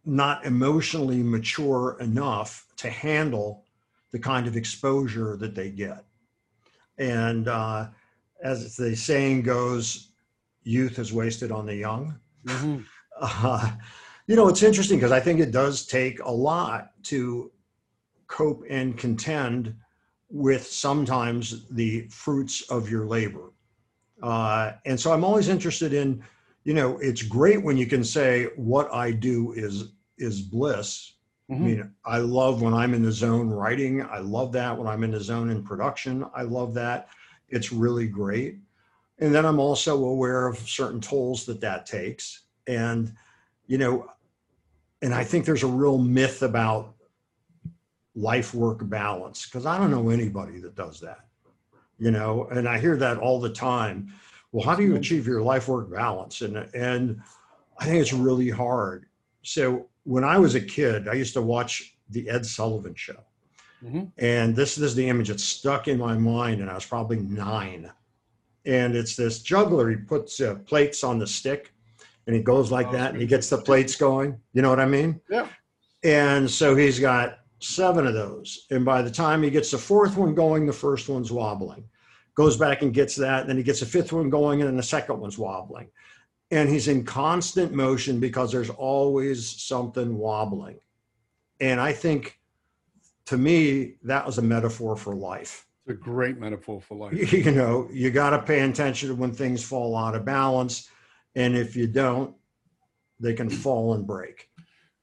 not 0.04 0.44
emotionally 0.44 1.22
mature 1.22 1.96
enough 2.00 2.66
to 2.76 2.90
handle 2.90 3.64
the 4.10 4.18
kind 4.18 4.46
of 4.46 4.56
exposure 4.56 5.36
that 5.36 5.54
they 5.54 5.70
get. 5.70 6.04
And 6.98 7.48
uh, 7.48 7.88
as 8.42 8.76
the 8.76 8.96
saying 8.96 9.42
goes, 9.42 10.08
youth 10.64 10.98
is 10.98 11.12
wasted 11.12 11.50
on 11.52 11.66
the 11.66 11.76
young. 11.76 12.18
Mm-hmm. 12.46 12.82
Uh, 13.20 13.70
you 14.26 14.34
know, 14.34 14.48
it's 14.48 14.62
interesting 14.62 14.96
because 14.96 15.12
I 15.12 15.20
think 15.20 15.38
it 15.38 15.52
does 15.52 15.84
take 15.84 16.18
a 16.20 16.30
lot 16.30 16.92
to 17.04 17.52
cope 18.26 18.64
and 18.68 18.96
contend 18.96 19.76
with 20.30 20.66
sometimes 20.66 21.68
the 21.68 22.08
fruits 22.08 22.62
of 22.70 22.90
your 22.90 23.06
labor. 23.06 23.52
Uh, 24.22 24.72
and 24.86 24.98
so 24.98 25.12
I'm 25.12 25.24
always 25.24 25.48
interested 25.48 25.92
in, 25.92 26.24
you 26.64 26.72
know, 26.72 26.96
it's 26.98 27.22
great 27.22 27.62
when 27.62 27.76
you 27.76 27.86
can 27.86 28.02
say 28.02 28.46
what 28.56 28.92
I 28.92 29.12
do 29.12 29.52
is 29.52 29.92
is 30.18 30.40
bliss. 30.40 31.12
Mm-hmm. 31.50 31.62
I 31.62 31.66
mean, 31.66 31.94
I 32.06 32.18
love 32.18 32.62
when 32.62 32.72
I'm 32.72 32.94
in 32.94 33.02
the 33.02 33.12
zone 33.12 33.50
writing. 33.50 34.02
I 34.02 34.18
love 34.18 34.52
that 34.52 34.76
when 34.76 34.86
I'm 34.86 35.04
in 35.04 35.10
the 35.10 35.20
zone 35.20 35.50
in 35.50 35.62
production. 35.62 36.24
I 36.34 36.42
love 36.42 36.72
that. 36.74 37.08
It's 37.48 37.72
really 37.72 38.06
great. 38.06 38.58
And 39.18 39.34
then 39.34 39.44
I'm 39.44 39.60
also 39.60 40.04
aware 40.04 40.46
of 40.46 40.58
certain 40.58 41.00
tolls 41.00 41.44
that 41.46 41.60
that 41.60 41.86
takes. 41.86 42.42
And, 42.66 43.14
you 43.66 43.78
know, 43.78 44.08
and 45.00 45.14
I 45.14 45.24
think 45.24 45.44
there's 45.44 45.62
a 45.62 45.68
real 45.68 45.98
myth 45.98 46.42
about 46.42 46.94
life 48.14 48.54
work 48.54 48.88
balance 48.88 49.46
because 49.46 49.66
I 49.66 49.78
don't 49.78 49.90
know 49.90 50.10
anybody 50.10 50.60
that 50.60 50.74
does 50.74 51.00
that, 51.00 51.26
you 51.98 52.10
know, 52.10 52.46
and 52.50 52.68
I 52.68 52.78
hear 52.78 52.96
that 52.98 53.18
all 53.18 53.40
the 53.40 53.50
time. 53.50 54.12
Well, 54.52 54.64
how 54.64 54.74
do 54.74 54.82
you 54.82 54.90
mm-hmm. 54.90 54.98
achieve 54.98 55.26
your 55.26 55.42
life 55.42 55.68
work 55.68 55.90
balance? 55.90 56.42
And, 56.42 56.56
and 56.74 57.22
I 57.78 57.86
think 57.86 58.00
it's 58.00 58.12
really 58.12 58.50
hard. 58.50 59.06
So 59.42 59.88
when 60.04 60.24
I 60.24 60.38
was 60.38 60.54
a 60.54 60.60
kid, 60.60 61.08
I 61.08 61.14
used 61.14 61.34
to 61.34 61.42
watch 61.42 61.96
the 62.10 62.28
Ed 62.28 62.44
Sullivan 62.44 62.94
show. 62.94 63.20
Mm-hmm. 63.84 64.04
And 64.18 64.54
this, 64.54 64.76
this 64.76 64.90
is 64.90 64.94
the 64.94 65.08
image 65.08 65.28
that 65.28 65.40
stuck 65.40 65.88
in 65.88 65.98
my 65.98 66.16
mind, 66.16 66.60
and 66.60 66.70
I 66.70 66.74
was 66.74 66.86
probably 66.86 67.18
nine. 67.18 67.90
And 68.64 68.94
it's 68.94 69.16
this 69.16 69.40
juggler. 69.40 69.90
He 69.90 69.96
puts 69.96 70.40
uh, 70.40 70.56
plates 70.66 71.02
on 71.02 71.18
the 71.18 71.26
stick, 71.26 71.72
and 72.26 72.36
he 72.36 72.42
goes 72.42 72.70
like 72.70 72.88
oh, 72.88 72.92
that, 72.92 73.12
and 73.12 73.20
he 73.20 73.26
gets 73.26 73.48
the 73.48 73.58
plates 73.58 73.96
going. 73.96 74.38
You 74.52 74.62
know 74.62 74.70
what 74.70 74.80
I 74.80 74.86
mean? 74.86 75.20
Yeah. 75.28 75.48
And 76.04 76.50
so 76.50 76.74
he's 76.74 76.98
got 76.98 77.40
seven 77.60 78.06
of 78.06 78.14
those. 78.14 78.66
And 78.70 78.84
by 78.84 79.02
the 79.02 79.10
time 79.10 79.42
he 79.42 79.50
gets 79.50 79.70
the 79.70 79.78
fourth 79.78 80.16
one 80.16 80.34
going, 80.34 80.66
the 80.66 80.72
first 80.72 81.08
one's 81.08 81.32
wobbling. 81.32 81.84
Goes 82.34 82.56
back 82.56 82.82
and 82.82 82.94
gets 82.94 83.14
that. 83.16 83.40
and 83.40 83.50
Then 83.50 83.56
he 83.56 83.62
gets 83.62 83.80
the 83.80 83.86
fifth 83.86 84.12
one 84.12 84.30
going, 84.30 84.60
and 84.60 84.68
then 84.68 84.76
the 84.76 84.82
second 84.82 85.20
one's 85.20 85.38
wobbling. 85.38 85.88
And 86.50 86.68
he's 86.68 86.88
in 86.88 87.04
constant 87.04 87.72
motion 87.72 88.20
because 88.20 88.52
there's 88.52 88.70
always 88.70 89.48
something 89.62 90.18
wobbling. 90.18 90.78
And 91.60 91.80
I 91.80 91.92
think 91.92 92.38
to 93.26 93.36
me, 93.36 93.94
that 94.02 94.26
was 94.26 94.38
a 94.38 94.42
metaphor 94.42 94.96
for 94.96 95.14
life. 95.14 95.66
It's 95.84 95.94
a 95.94 96.00
great 96.00 96.38
metaphor 96.38 96.80
for 96.80 96.96
life. 96.96 97.32
You 97.32 97.50
know, 97.50 97.88
you 97.92 98.10
got 98.10 98.30
to 98.30 98.42
pay 98.42 98.60
attention 98.60 99.08
to 99.08 99.14
when 99.14 99.32
things 99.32 99.64
fall 99.64 99.96
out 99.96 100.14
of 100.14 100.24
balance. 100.24 100.88
And 101.34 101.56
if 101.56 101.74
you 101.74 101.86
don't, 101.86 102.34
they 103.18 103.34
can 103.34 103.48
fall 103.48 103.94
and 103.94 104.06
break. 104.06 104.48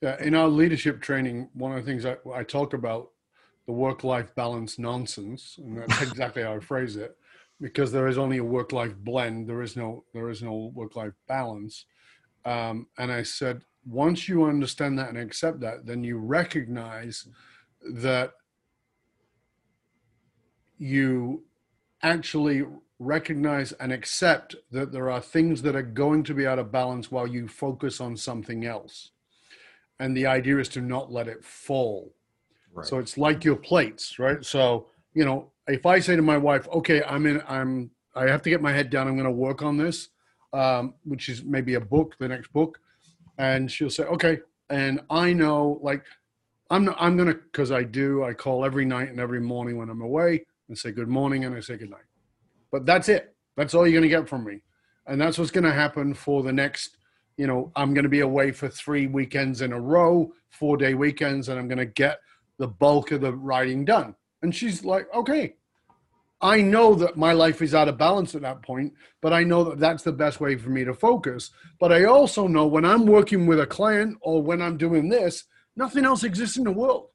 Yeah, 0.01 0.21
in 0.21 0.35
our 0.35 0.47
leadership 0.47 1.01
training, 1.01 1.49
one 1.53 1.71
of 1.71 1.83
the 1.83 1.91
things 1.91 2.05
I, 2.05 2.15
I 2.33 2.43
talk 2.43 2.73
about 2.73 3.09
the 3.65 3.73
work-life 3.73 4.33
balance 4.35 4.79
nonsense, 4.79 5.57
and 5.57 5.77
that's 5.77 6.01
exactly 6.09 6.43
how 6.43 6.55
I 6.55 6.59
phrase 6.59 6.95
it, 6.95 7.17
because 7.59 7.91
there 7.91 8.07
is 8.07 8.17
only 8.17 8.37
a 8.37 8.43
work-life 8.43 8.95
blend. 8.95 9.47
There 9.47 9.61
is 9.61 9.75
no 9.75 10.05
there 10.13 10.29
is 10.29 10.41
no 10.41 10.71
work-life 10.73 11.13
balance. 11.27 11.85
Um, 12.45 12.87
and 12.97 13.11
I 13.11 13.23
said, 13.23 13.63
once 13.85 14.29
you 14.29 14.45
understand 14.45 14.97
that 14.99 15.09
and 15.09 15.17
accept 15.17 15.59
that, 15.59 15.85
then 15.85 16.03
you 16.03 16.17
recognize 16.17 17.27
that 17.95 18.31
you 20.79 21.43
actually 22.01 22.63
recognize 22.97 23.71
and 23.73 23.93
accept 23.93 24.55
that 24.71 24.91
there 24.91 25.11
are 25.11 25.21
things 25.21 25.61
that 25.61 25.75
are 25.75 25.83
going 25.83 26.23
to 26.23 26.33
be 26.33 26.47
out 26.47 26.59
of 26.59 26.71
balance 26.71 27.11
while 27.11 27.27
you 27.27 27.47
focus 27.47 28.01
on 28.01 28.17
something 28.17 28.65
else 28.65 29.11
and 29.99 30.15
the 30.15 30.25
idea 30.25 30.57
is 30.57 30.69
to 30.69 30.81
not 30.81 31.11
let 31.11 31.27
it 31.27 31.43
fall. 31.43 32.13
Right. 32.73 32.85
So 32.85 32.97
it's 32.97 33.17
like 33.17 33.43
your 33.43 33.55
plates, 33.55 34.17
right? 34.17 34.43
So 34.43 34.87
you 35.13 35.25
know, 35.25 35.51
if 35.67 35.85
I 35.85 35.99
say 35.99 36.15
to 36.15 36.21
my 36.21 36.37
wife, 36.37 36.67
"Okay, 36.69 37.03
I'm 37.03 37.25
in, 37.25 37.43
I'm, 37.47 37.91
I 38.15 38.29
have 38.29 38.41
to 38.43 38.49
get 38.49 38.61
my 38.61 38.71
head 38.71 38.89
down. 38.89 39.07
I'm 39.07 39.15
going 39.15 39.25
to 39.25 39.31
work 39.31 39.61
on 39.61 39.77
this," 39.77 40.09
um, 40.53 40.93
which 41.03 41.29
is 41.29 41.43
maybe 41.43 41.75
a 41.75 41.81
book, 41.81 42.15
the 42.19 42.27
next 42.27 42.53
book, 42.53 42.79
and 43.37 43.71
she'll 43.71 43.89
say, 43.89 44.03
"Okay," 44.03 44.39
and 44.69 45.01
I 45.09 45.33
know, 45.33 45.79
like, 45.81 46.05
I'm, 46.69 46.85
not, 46.85 46.95
I'm 46.99 47.17
gonna, 47.17 47.33
because 47.33 47.71
I 47.71 47.83
do, 47.83 48.23
I 48.23 48.33
call 48.33 48.63
every 48.63 48.85
night 48.85 49.09
and 49.09 49.19
every 49.19 49.41
morning 49.41 49.77
when 49.77 49.89
I'm 49.89 50.01
away 50.01 50.45
and 50.69 50.77
say 50.77 50.91
good 50.91 51.09
morning 51.09 51.43
and 51.43 51.55
I 51.55 51.59
say 51.59 51.75
good 51.75 51.89
night. 51.89 52.07
But 52.71 52.85
that's 52.85 53.09
it. 53.09 53.35
That's 53.57 53.73
all 53.73 53.85
you're 53.85 53.99
gonna 53.99 54.09
get 54.09 54.29
from 54.29 54.45
me, 54.45 54.61
and 55.05 55.19
that's 55.19 55.37
what's 55.37 55.51
gonna 55.51 55.73
happen 55.73 56.13
for 56.13 56.43
the 56.43 56.53
next 56.53 56.95
you 57.39 57.47
know, 57.47 57.71
I'm 57.73 57.93
going 57.93 58.03
to 58.03 58.09
be 58.09 58.19
away 58.19 58.51
for 58.51 58.67
three 58.67 59.07
weekends 59.07 59.61
in 59.61 59.71
a 59.71 59.79
row, 59.79 60.33
four 60.49 60.75
day 60.75 60.93
weekends, 60.93 61.47
and 61.47 61.57
I'm 61.57 61.69
going 61.69 61.77
to 61.77 61.85
get 61.85 62.19
the 62.57 62.67
bulk 62.67 63.11
of 63.13 63.21
the 63.21 63.33
writing 63.33 63.85
done. 63.85 64.13
And 64.41 64.53
she's 64.53 64.83
like, 64.83 65.07
okay, 65.15 65.55
I 66.41 66.61
know 66.61 66.95
that 66.95 67.15
my 67.15 67.31
life 67.31 67.61
is 67.61 67.73
out 67.73 67.87
of 67.87 67.97
balance 67.97 68.35
at 68.35 68.41
that 68.41 68.61
point, 68.61 68.91
but 69.21 69.31
I 69.31 69.45
know 69.45 69.63
that 69.63 69.79
that's 69.79 70.03
the 70.03 70.11
best 70.11 70.41
way 70.41 70.57
for 70.57 70.69
me 70.69 70.83
to 70.83 70.93
focus. 70.93 71.51
But 71.79 71.93
I 71.93 72.03
also 72.03 72.45
know 72.45 72.67
when 72.67 72.83
I'm 72.83 73.05
working 73.05 73.47
with 73.47 73.61
a 73.61 73.65
client 73.65 74.17
or 74.19 74.43
when 74.43 74.61
I'm 74.61 74.75
doing 74.75 75.07
this, 75.07 75.45
nothing 75.77 76.03
else 76.03 76.25
exists 76.25 76.57
in 76.57 76.65
the 76.65 76.73
world. 76.73 77.07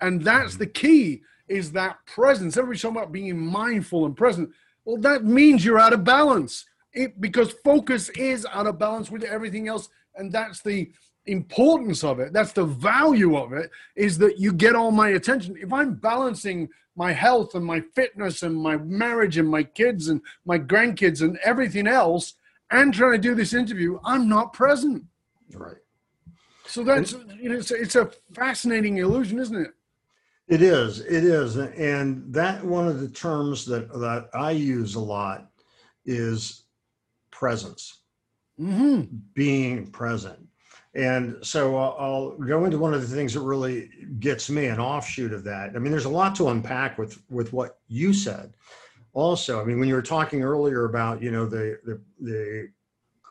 And 0.00 0.22
that's 0.22 0.52
mm-hmm. 0.52 0.60
the 0.60 0.66
key 0.66 1.22
is 1.50 1.72
that 1.72 1.98
presence. 2.06 2.56
Everybody's 2.56 2.80
talking 2.80 2.96
about 2.96 3.12
being 3.12 3.36
mindful 3.36 4.06
and 4.06 4.16
present. 4.16 4.50
Well, 4.84 4.96
that 4.98 5.24
means 5.24 5.64
you're 5.64 5.80
out 5.80 5.92
of 5.92 6.04
balance. 6.04 6.64
It 6.92 7.20
because 7.20 7.52
focus 7.64 8.08
is 8.10 8.46
out 8.52 8.66
of 8.66 8.78
balance 8.78 9.10
with 9.10 9.24
everything 9.24 9.68
else 9.68 9.88
and 10.14 10.32
that's 10.32 10.62
the 10.62 10.90
importance 11.26 12.02
of 12.02 12.18
it. 12.20 12.32
That's 12.32 12.52
the 12.52 12.64
value 12.64 13.36
of 13.36 13.52
it 13.52 13.70
is 13.96 14.16
that 14.18 14.38
you 14.38 14.52
get 14.52 14.74
all 14.74 14.90
my 14.90 15.10
attention. 15.10 15.56
If 15.60 15.72
i'm 15.72 15.94
balancing 15.94 16.68
my 16.96 17.12
health 17.12 17.54
and 17.54 17.64
my 17.64 17.80
fitness 17.94 18.42
and 18.42 18.56
my 18.56 18.76
marriage 18.78 19.36
and 19.36 19.48
my 19.48 19.62
kids 19.62 20.08
and 20.08 20.20
my 20.44 20.58
grandkids 20.58 21.20
and 21.20 21.38
everything 21.44 21.86
else 21.86 22.34
and 22.70 22.92
trying 22.94 23.12
to 23.12 23.18
do 23.18 23.34
this 23.34 23.54
interview 23.54 23.98
i'm 24.04 24.28
not 24.28 24.52
present. 24.52 25.04
Right. 25.52 25.76
So 26.66 26.84
that's 26.84 27.12
you 27.40 27.48
know 27.50 27.56
it's 27.56 27.72
it's 27.72 27.96
a 27.96 28.10
fascinating 28.32 28.98
illusion 28.98 29.40
isn't 29.40 29.56
it 29.66 29.72
it 30.50 30.62
is 30.62 31.00
it 31.00 31.24
is 31.24 31.56
and 31.56 32.22
that 32.32 32.64
one 32.64 32.86
of 32.86 33.00
the 33.00 33.08
terms 33.08 33.64
that 33.64 33.88
that 33.92 34.28
i 34.34 34.50
use 34.50 34.94
a 34.96 35.00
lot 35.00 35.50
is 36.04 36.64
presence, 37.40 38.00
mm-hmm. 38.60 39.02
being 39.34 39.86
present. 39.86 40.38
And 40.94 41.36
so 41.40 41.76
I'll, 41.76 41.96
I'll 41.98 42.30
go 42.32 42.64
into 42.64 42.76
one 42.76 42.92
of 42.92 43.00
the 43.00 43.16
things 43.16 43.32
that 43.32 43.40
really 43.40 43.88
gets 44.18 44.50
me 44.50 44.66
an 44.66 44.78
offshoot 44.78 45.32
of 45.32 45.44
that. 45.44 45.70
I 45.74 45.78
mean, 45.78 45.90
there's 45.90 46.04
a 46.04 46.10
lot 46.10 46.34
to 46.36 46.48
unpack 46.48 46.98
with 46.98 47.22
with 47.30 47.52
what 47.52 47.78
you 47.88 48.12
said. 48.12 48.52
Also, 49.12 49.60
I 49.60 49.64
mean, 49.64 49.78
when 49.78 49.88
you 49.88 49.94
were 49.94 50.02
talking 50.02 50.42
earlier 50.42 50.84
about 50.84 51.22
you 51.22 51.30
know 51.30 51.46
the 51.46 51.78
the, 51.84 52.00
the 52.20 52.68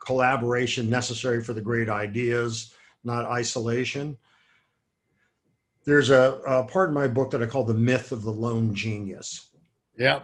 collaboration 0.04 0.88
necessary 0.88 1.42
for 1.42 1.52
the 1.52 1.60
great 1.60 1.90
ideas, 1.90 2.72
not 3.04 3.26
isolation. 3.26 4.16
There's 5.84 6.10
a, 6.10 6.40
a 6.46 6.64
part 6.64 6.88
in 6.88 6.94
my 6.94 7.08
book 7.08 7.30
that 7.30 7.42
I 7.42 7.46
call 7.46 7.64
the 7.64 7.74
myth 7.74 8.12
of 8.12 8.22
the 8.22 8.32
lone 8.32 8.74
genius. 8.74 9.50
Yeah 9.96 10.20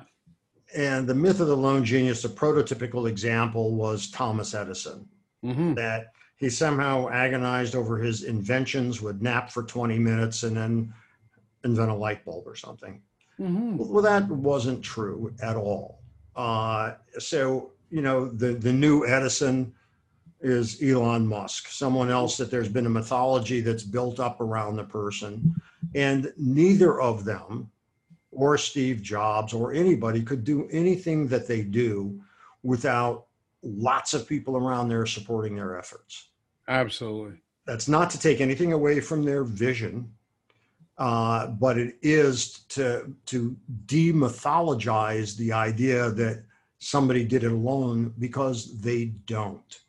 and 0.75 1.07
the 1.07 1.15
myth 1.15 1.41
of 1.41 1.49
the 1.49 1.57
lone 1.57 1.85
genius, 1.85 2.25
a 2.25 2.29
prototypical 2.29 3.09
example 3.09 3.75
was 3.75 4.11
Thomas 4.11 4.55
Edison, 4.55 5.09
mm-hmm. 5.45 5.75
that 5.75 6.13
he 6.37 6.51
somehow 6.51 7.09
agonized 7.09 7.75
over 7.75 7.99
his 7.99 8.25
inventions, 8.25 9.01
would 9.01 9.23
nap 9.23 9.51
for 9.51 9.63
20 9.63 9.99
minutes, 9.99 10.43
and 10.43 10.57
then 10.57 10.93
invent 11.65 11.91
a 11.91 11.95
light 11.95 12.25
bulb 12.25 12.47
or 12.47 12.57
something. 12.57 13.01
Mm-hmm. 13.41 13.77
Well, 13.79 14.03
that 14.03 14.29
wasn't 14.29 14.83
true 14.83 15.35
at 15.43 15.57
all. 15.57 16.03
Uh, 16.35 16.95
so, 17.19 17.73
you 17.91 18.03
know, 18.03 18.29
the, 18.29 18.55
the 18.55 18.73
new 18.73 19.07
Edison 19.07 19.73
is 20.41 20.83
Elon 20.83 21.27
Musk, 21.27 21.69
someone 21.69 22.11
else 22.11 22.37
that 22.37 22.51
there's 22.51 22.69
been 22.69 22.87
a 22.87 22.91
mythology 22.91 23.61
that's 23.61 23.83
built 23.83 24.21
up 24.21 24.41
around 24.41 24.77
the 24.77 24.85
person. 24.85 25.55
And 25.95 26.33
neither 26.37 27.01
of 27.01 27.25
them 27.25 27.71
or 28.31 28.59
Steve 28.59 29.03
Jobs 29.03 29.53
or 29.53 29.73
anybody 29.73 30.23
could 30.23 30.45
do 30.45 30.69
anything 30.71 31.27
that 31.29 31.47
they 31.47 31.63
do 31.63 32.21
without 32.63 33.27
lots 33.63 34.15
of 34.15 34.29
people 34.29 34.57
around 34.57 34.89
there 34.89 35.07
supporting 35.07 35.57
their 35.57 35.79
efforts. 35.79 36.29
Absolutely. 36.69 37.39
That's 37.67 37.89
not 37.89 38.11
to 38.11 38.21
take 38.21 38.41
anything 38.41 38.73
away 38.73 39.01
from 39.01 39.25
their 39.25 39.43
vision, 39.43 40.13
uh, 40.99 41.49
but 41.49 41.79
it 41.79 41.97
is 42.03 42.61
to 42.69 43.13
to 43.27 43.57
demythologize 43.87 45.37
the 45.37 45.53
idea 45.53 46.11
that 46.11 46.45
somebody 46.79 47.25
did 47.25 47.45
it 47.45 47.53
alone 47.53 48.15
because 48.19 48.81
they 48.81 49.07
don't. 49.27 49.81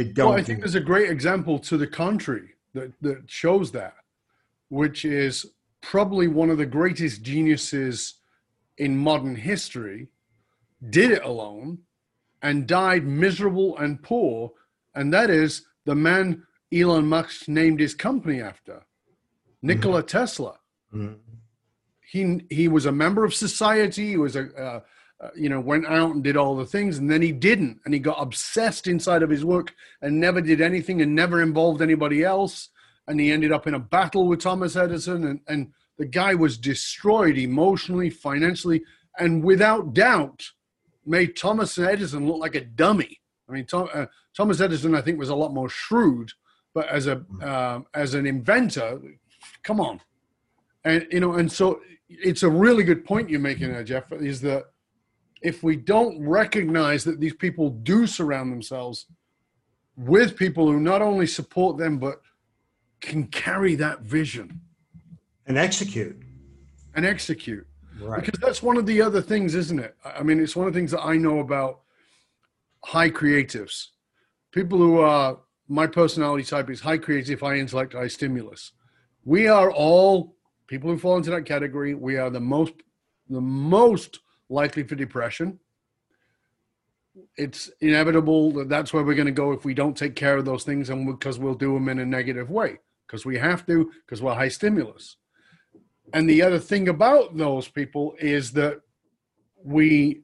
They 0.00 0.08
don't. 0.08 0.30
Well, 0.30 0.38
I 0.38 0.42
think 0.42 0.60
there's 0.60 0.74
a 0.76 0.80
great 0.80 1.10
example 1.10 1.58
to 1.58 1.76
the 1.76 1.86
contrary 1.86 2.54
that, 2.72 2.90
that 3.02 3.30
shows 3.30 3.70
that, 3.72 3.96
which 4.70 5.04
is 5.04 5.44
probably 5.82 6.26
one 6.26 6.48
of 6.48 6.56
the 6.56 6.64
greatest 6.64 7.20
geniuses 7.20 8.14
in 8.78 8.96
modern 8.96 9.36
history, 9.36 10.08
did 10.88 11.10
it 11.10 11.22
alone 11.22 11.80
and 12.40 12.66
died 12.66 13.04
miserable 13.04 13.76
and 13.76 14.02
poor. 14.02 14.52
And 14.94 15.12
that 15.12 15.28
is 15.28 15.66
the 15.84 15.94
man 15.94 16.46
Elon 16.72 17.06
Musk 17.06 17.46
named 17.46 17.78
his 17.80 17.94
company 17.94 18.40
after, 18.40 18.86
Nikola 19.60 19.98
mm-hmm. 19.98 20.06
Tesla. 20.06 20.60
Mm-hmm. 20.94 21.12
He, 22.10 22.46
he 22.48 22.68
was 22.68 22.86
a 22.86 22.92
member 22.92 23.22
of 23.22 23.34
society. 23.34 24.08
He 24.08 24.16
was 24.16 24.34
a, 24.34 24.82
uh, 25.20 25.28
you 25.36 25.48
know, 25.48 25.60
went 25.60 25.86
out 25.86 26.14
and 26.14 26.24
did 26.24 26.36
all 26.36 26.56
the 26.56 26.64
things, 26.64 26.98
and 26.98 27.10
then 27.10 27.22
he 27.22 27.32
didn't, 27.32 27.80
and 27.84 27.92
he 27.92 28.00
got 28.00 28.20
obsessed 28.20 28.86
inside 28.86 29.22
of 29.22 29.30
his 29.30 29.44
work 29.44 29.74
and 30.02 30.18
never 30.18 30.40
did 30.40 30.60
anything 30.60 31.02
and 31.02 31.14
never 31.14 31.42
involved 31.42 31.82
anybody 31.82 32.24
else 32.24 32.70
and 33.10 33.18
he 33.18 33.32
ended 33.32 33.50
up 33.50 33.66
in 33.66 33.74
a 33.74 33.78
battle 33.78 34.28
with 34.28 34.40
Thomas 34.40 34.76
Edison, 34.76 35.24
and, 35.24 35.40
and 35.48 35.72
the 35.98 36.06
guy 36.06 36.32
was 36.32 36.56
destroyed 36.56 37.36
emotionally, 37.36 38.08
financially, 38.08 38.82
and 39.18 39.42
without 39.42 39.92
doubt 39.92 40.44
made 41.04 41.36
Thomas 41.36 41.76
Edison 41.76 42.28
look 42.28 42.38
like 42.38 42.54
a 42.54 42.60
dummy. 42.60 43.20
I 43.48 43.52
mean, 43.52 43.66
Tom, 43.66 43.88
uh, 43.92 44.06
Thomas 44.36 44.60
Edison, 44.60 44.94
I 44.94 45.00
think, 45.00 45.18
was 45.18 45.28
a 45.28 45.34
lot 45.34 45.52
more 45.52 45.68
shrewd, 45.68 46.30
but 46.72 46.86
as 46.88 47.08
a 47.08 47.24
uh, 47.42 47.80
as 47.94 48.14
an 48.14 48.26
inventor, 48.26 49.00
come 49.64 49.80
on, 49.80 50.00
and 50.84 51.04
you 51.10 51.18
know, 51.18 51.32
and 51.32 51.50
so 51.50 51.80
it's 52.08 52.44
a 52.44 52.48
really 52.48 52.84
good 52.84 53.04
point 53.04 53.28
you're 53.28 53.40
making 53.40 53.72
there, 53.72 53.82
Jeff. 53.82 54.12
Is 54.12 54.40
that 54.42 54.66
if 55.42 55.62
we 55.62 55.76
don't 55.76 56.26
recognize 56.26 57.04
that 57.04 57.20
these 57.20 57.34
people 57.34 57.70
do 57.70 58.06
surround 58.06 58.52
themselves 58.52 59.06
with 59.96 60.36
people 60.36 60.66
who 60.66 60.80
not 60.80 61.02
only 61.02 61.26
support 61.26 61.78
them 61.78 61.98
but 61.98 62.20
can 63.00 63.26
carry 63.26 63.74
that 63.76 64.00
vision. 64.02 64.60
and 65.46 65.56
execute 65.56 66.16
and 66.94 67.06
execute. 67.06 67.66
right 68.00 68.24
Because 68.24 68.40
that's 68.40 68.62
one 68.62 68.76
of 68.76 68.86
the 68.86 69.00
other 69.02 69.22
things, 69.22 69.54
isn't 69.54 69.78
it? 69.78 69.96
I 70.04 70.22
mean, 70.22 70.40
it's 70.40 70.56
one 70.56 70.66
of 70.66 70.72
the 70.72 70.78
things 70.78 70.90
that 70.90 71.02
I 71.02 71.16
know 71.16 71.38
about 71.40 71.80
high 72.84 73.10
creatives. 73.10 73.88
People 74.52 74.78
who 74.78 74.98
are, 74.98 75.38
my 75.68 75.86
personality 75.86 76.44
type 76.44 76.70
is 76.70 76.80
high 76.80 76.98
creative, 76.98 77.40
high 77.40 77.56
intellect, 77.56 77.92
high 77.92 78.08
stimulus. 78.08 78.72
We 79.24 79.48
are 79.48 79.70
all 79.70 80.34
people 80.66 80.90
who 80.90 80.98
fall 80.98 81.16
into 81.16 81.30
that 81.30 81.44
category. 81.44 81.94
We 81.94 82.16
are 82.16 82.30
the 82.30 82.40
most, 82.40 82.72
the 83.28 83.40
most 83.40 84.20
likely 84.50 84.82
for 84.82 84.96
depression. 84.96 85.58
It's 87.36 87.70
inevitable 87.80 88.52
that 88.52 88.68
that's 88.68 88.92
where 88.92 89.02
we're 89.02 89.14
going 89.14 89.26
to 89.26 89.32
go 89.32 89.52
if 89.52 89.64
we 89.64 89.74
don't 89.74 89.96
take 89.96 90.14
care 90.14 90.36
of 90.36 90.44
those 90.44 90.64
things 90.64 90.90
and 90.90 91.06
because 91.06 91.38
we'll 91.38 91.54
do 91.54 91.72
them 91.74 91.88
in 91.88 91.98
a 91.98 92.06
negative 92.06 92.50
way 92.50 92.78
because 93.06 93.24
we 93.24 93.38
have 93.38 93.66
to 93.66 93.90
because 94.06 94.20
we're 94.20 94.34
high 94.34 94.48
stimulus. 94.48 95.16
And 96.12 96.28
the 96.28 96.42
other 96.42 96.58
thing 96.58 96.88
about 96.88 97.36
those 97.36 97.68
people 97.68 98.14
is 98.18 98.52
that 98.52 98.80
we 99.62 100.22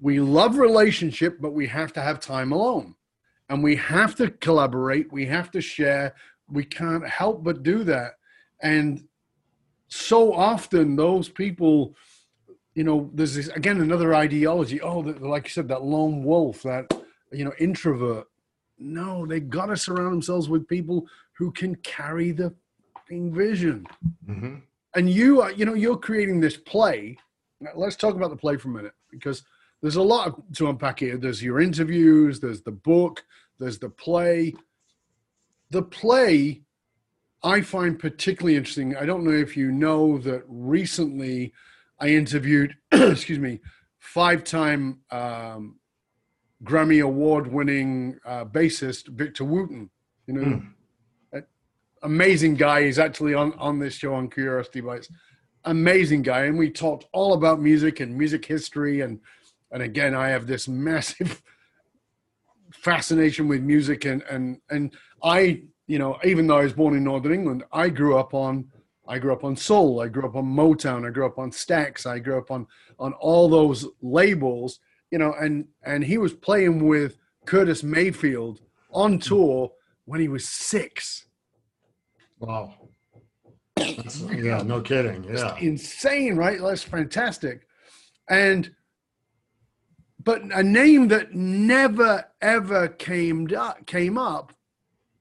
we 0.00 0.20
love 0.20 0.56
relationship, 0.56 1.38
but 1.40 1.52
we 1.52 1.66
have 1.66 1.92
to 1.92 2.00
have 2.00 2.20
time 2.20 2.52
alone. 2.52 2.94
And 3.48 3.62
we 3.62 3.76
have 3.76 4.14
to 4.16 4.30
collaborate, 4.30 5.12
we 5.12 5.26
have 5.26 5.50
to 5.50 5.60
share. 5.60 6.14
We 6.48 6.64
can't 6.64 7.06
help 7.06 7.44
but 7.44 7.62
do 7.62 7.84
that. 7.84 8.12
And 8.62 9.06
so 9.88 10.32
often 10.32 10.96
those 10.96 11.28
people, 11.28 11.94
you 12.74 12.84
know, 12.84 13.10
there's 13.14 13.34
this 13.34 13.48
again 13.48 13.80
another 13.80 14.14
ideology. 14.14 14.80
Oh, 14.80 15.02
the, 15.02 15.12
like 15.26 15.44
you 15.44 15.50
said, 15.50 15.68
that 15.68 15.82
lone 15.82 16.24
wolf, 16.24 16.62
that 16.62 16.92
you 17.32 17.44
know, 17.44 17.52
introvert. 17.58 18.26
No, 18.78 19.26
they 19.26 19.40
gotta 19.40 19.76
surround 19.76 20.12
themselves 20.12 20.48
with 20.48 20.66
people 20.66 21.06
who 21.32 21.50
can 21.52 21.74
carry 21.76 22.32
the 22.32 22.54
vision. 23.10 23.86
Hmm 24.26 24.56
and 24.94 25.08
you 25.08 25.40
are 25.40 25.52
you 25.52 25.64
know 25.64 25.74
you're 25.74 25.96
creating 25.96 26.40
this 26.40 26.56
play. 26.56 27.16
Now, 27.60 27.70
let's 27.74 27.96
talk 27.96 28.14
about 28.14 28.30
the 28.30 28.36
play 28.36 28.56
for 28.56 28.68
a 28.68 28.72
minute 28.72 28.94
because 29.10 29.44
there's 29.82 29.96
a 29.96 30.02
lot 30.02 30.54
to 30.54 30.68
unpack 30.68 31.00
here. 31.00 31.16
There's 31.16 31.42
your 31.42 31.60
interviews 31.60 32.40
there's 32.40 32.62
the 32.62 32.72
book 32.72 33.24
there's 33.58 33.78
the 33.78 33.90
play. 33.90 34.54
The 35.70 35.82
play 35.82 36.62
i 37.42 37.62
find 37.62 37.98
particularly 37.98 38.56
interesting. 38.56 38.96
I 38.96 39.06
don't 39.06 39.24
know 39.24 39.30
if 39.30 39.56
you 39.56 39.72
know 39.72 40.18
that 40.18 40.42
recently 40.46 41.54
i 42.00 42.08
interviewed 42.08 42.74
excuse 42.92 43.38
me 43.38 43.60
five-time 43.98 45.00
um, 45.10 45.78
grammy 46.64 47.02
award 47.02 47.46
winning 47.46 48.18
uh, 48.24 48.44
bassist 48.44 49.08
victor 49.08 49.44
wooten 49.44 49.90
you 50.26 50.34
know 50.34 50.40
Mm. 50.42 50.72
amazing 52.02 52.54
guy. 52.54 52.84
He's 52.84 52.98
actually 52.98 53.34
on 53.34 53.52
on 53.58 53.78
this 53.78 53.94
show 53.94 54.14
on 54.14 54.28
Curiosity 54.30 54.80
Bites. 54.80 55.08
Amazing 55.64 56.22
guy, 56.22 56.44
and 56.46 56.58
we 56.58 56.70
talked 56.70 57.04
all 57.12 57.34
about 57.34 57.60
music 57.60 58.00
and 58.00 58.16
music 58.16 58.44
history, 58.44 59.02
and 59.02 59.20
and 59.70 59.82
again, 59.82 60.14
I 60.14 60.28
have 60.28 60.46
this 60.46 60.66
massive 60.66 61.42
fascination 62.72 63.48
with 63.48 63.62
music, 63.62 64.04
and 64.06 64.22
and 64.30 64.60
and 64.70 64.94
I, 65.22 65.62
you 65.86 65.98
know, 65.98 66.18
even 66.24 66.46
though 66.46 66.58
I 66.58 66.64
was 66.64 66.72
born 66.72 66.96
in 66.96 67.04
Northern 67.04 67.34
England, 67.34 67.64
I 67.72 67.90
grew 67.90 68.16
up 68.16 68.32
on 68.32 68.70
I 69.10 69.18
grew 69.18 69.32
up 69.32 69.42
on 69.42 69.56
soul, 69.56 70.00
I 70.00 70.06
grew 70.08 70.24
up 70.24 70.36
on 70.36 70.44
Motown, 70.46 71.04
I 71.06 71.10
grew 71.10 71.26
up 71.26 71.36
on 71.38 71.50
Stax, 71.50 72.06
I 72.06 72.20
grew 72.20 72.38
up 72.38 72.50
on 72.50 72.66
on 72.98 73.12
all 73.14 73.48
those 73.48 73.84
labels, 74.02 74.78
you 75.10 75.18
know, 75.18 75.32
and 75.40 75.66
and 75.82 76.04
he 76.04 76.16
was 76.16 76.32
playing 76.32 76.86
with 76.86 77.16
Curtis 77.44 77.82
Mayfield 77.82 78.60
on 78.92 79.18
tour 79.18 79.72
when 80.04 80.20
he 80.20 80.28
was 80.28 80.48
six. 80.48 81.26
wow 82.38 82.72
That's- 83.76 84.20
yeah 84.48 84.62
no 84.62 84.80
kidding 84.80 85.24
yeah 85.24 85.56
insane, 85.58 86.36
right? 86.36 86.60
That's 86.60 86.84
fantastic. 86.84 87.66
And 88.28 88.72
but 90.22 90.42
a 90.54 90.62
name 90.62 91.08
that 91.08 91.34
never 91.34 92.26
ever 92.40 92.88
came 92.88 93.48
up, 93.56 93.84
came 93.86 94.16
up 94.18 94.52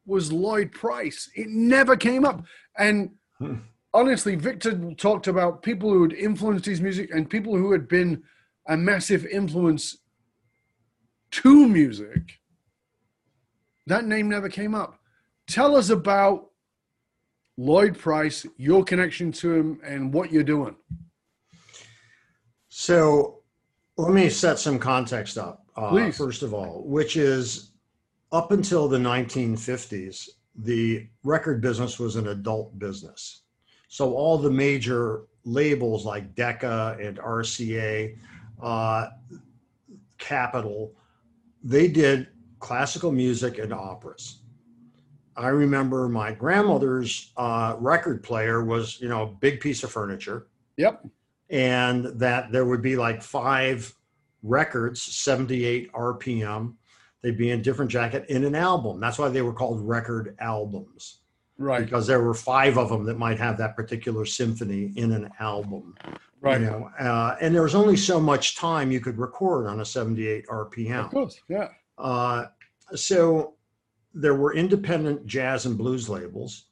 was 0.06 0.32
Lloyd 0.32 0.71
Price. 0.73 1.30
It 1.36 1.47
never 1.49 1.95
came 1.95 2.23
up. 2.23 2.45
And 2.78 3.12
Hmm. 3.39 3.56
Honestly, 3.93 4.36
Victor 4.36 4.93
talked 4.95 5.28
about 5.28 5.63
people 5.63 5.89
who 5.91 6.04
had 6.04 6.13
influenced 6.13 6.65
his 6.65 6.82
music 6.82 7.10
and 7.13 7.30
people 7.30 7.56
who 7.56 7.71
had 7.71 7.88
been 7.88 8.23
a 8.67 8.78
massive 8.78 9.25
influence 9.25 9.97
to 11.32 11.67
music. 11.67 12.39
That 13.88 14.06
name 14.06 14.30
never 14.30 14.49
came 14.49 14.75
up. 14.75 14.99
Tell 15.47 15.75
us 15.75 15.89
about 15.89 16.49
Lloyd 17.58 17.97
Price, 17.97 18.45
your 18.58 18.84
connection 18.84 19.32
to 19.34 19.54
him, 19.54 19.82
and 19.84 20.13
what 20.13 20.32
you're 20.32 20.43
doing. 20.43 20.75
So 22.69 23.39
let 23.97 24.13
me 24.13 24.30
set 24.30 24.60
some 24.60 24.80
context 24.80 25.38
up, 25.38 25.65
uh, 25.75 26.12
first 26.12 26.43
of 26.43 26.54
all, 26.54 26.84
which 26.86 27.17
is 27.17 27.71
up 28.32 28.52
until 28.52 28.88
the 28.88 28.97
1950s, 28.97 30.30
the 30.56 31.08
record 31.23 31.62
business 31.62 31.99
was 31.99 32.15
an 32.15 32.28
adult 32.28 32.78
business. 32.78 33.41
So 33.89 34.13
all 34.13 34.38
the 34.38 34.52
major 34.52 35.23
labels 35.43 36.06
like 36.06 36.36
Decca 36.36 36.97
and 37.02 37.17
RCA, 37.17 38.15
uh, 38.62 39.10
Capitol, 40.19 40.93
they 41.63 41.88
did 41.88 42.28
classical 42.60 43.12
music 43.12 43.58
and 43.58 43.73
operas. 43.73 44.41
I 45.36 45.47
remember 45.47 46.08
my 46.08 46.32
grandmother's 46.32 47.32
uh, 47.36 47.75
record 47.80 48.21
player 48.21 48.63
was, 48.63 49.02
you 49.02 49.08
know, 49.10 49.23
a 49.23 49.28
big 49.28 49.60
piece 49.60 49.84
of 49.84 49.91
furniture 49.91 50.47
Yep. 50.78 51.06
and 51.49 52.06
that 52.19 52.52
there 52.52 52.65
would 52.65 52.82
be 52.82 52.95
like 52.95 53.21
five 53.21 53.93
records 54.43 55.02
78 55.02 55.91
rpm 55.91 56.73
they'd 57.21 57.38
be 57.38 57.52
in 57.52 57.62
different 57.62 57.91
jacket 57.91 58.25
in 58.30 58.45
an 58.45 58.56
album 58.56 59.02
that's 59.02 59.19
why 59.19 59.28
they 59.28 59.41
were 59.41 59.52
called 59.52 59.82
record 59.86 60.38
albums 60.39 61.17
Right. 61.60 61.84
because 61.84 62.08
there 62.08 62.22
were 62.24 62.34
five 62.34 62.78
of 62.78 62.89
them 62.89 63.04
that 63.06 63.17
might 63.19 63.38
have 63.38 63.58
that 63.58 63.76
particular 63.76 64.26
symphony 64.26 64.93
in 64.95 65.12
an 65.12 65.30
album 65.39 65.95
Right. 66.41 66.62
you 66.62 66.67
know 66.67 66.89
uh, 67.00 67.36
and 67.41 67.54
there 67.54 67.62
was 67.63 67.76
only 67.76 67.98
so 67.98 68.19
much 68.19 68.56
time 68.56 68.91
you 68.91 69.02
could 69.02 69.17
record 69.19 69.67
on 69.67 69.82
a 69.82 69.86
78 69.86 70.48
rpm 70.48 71.06
Of 71.06 71.12
course. 71.12 71.39
Yeah. 71.50 71.67
uh, 71.98 72.45
so 72.95 73.56
there 74.13 74.36
were 74.36 74.56
independent 74.56 75.28
jazz 75.28 75.65
and 75.67 75.78
blues 75.78 76.10
labels. 76.10 76.65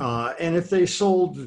Uh, 0.00 0.34
and 0.38 0.54
if 0.54 0.68
they 0.68 0.84
sold 0.86 1.38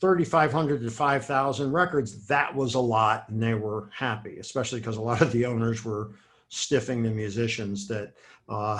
3,500 0.00 0.82
to 0.82 0.90
5,000 0.90 1.72
records, 1.72 2.26
that 2.26 2.54
was 2.54 2.74
a 2.74 2.80
lot 2.80 3.28
and 3.28 3.42
they 3.42 3.54
were 3.54 3.88
happy, 3.94 4.38
especially 4.38 4.80
because 4.80 4.96
a 4.98 5.00
lot 5.00 5.22
of 5.22 5.32
the 5.32 5.46
owners 5.46 5.84
were 5.84 6.10
stiffing 6.50 7.02
the 7.02 7.10
musicians 7.10 7.88
that, 7.88 8.12
uh, 8.48 8.78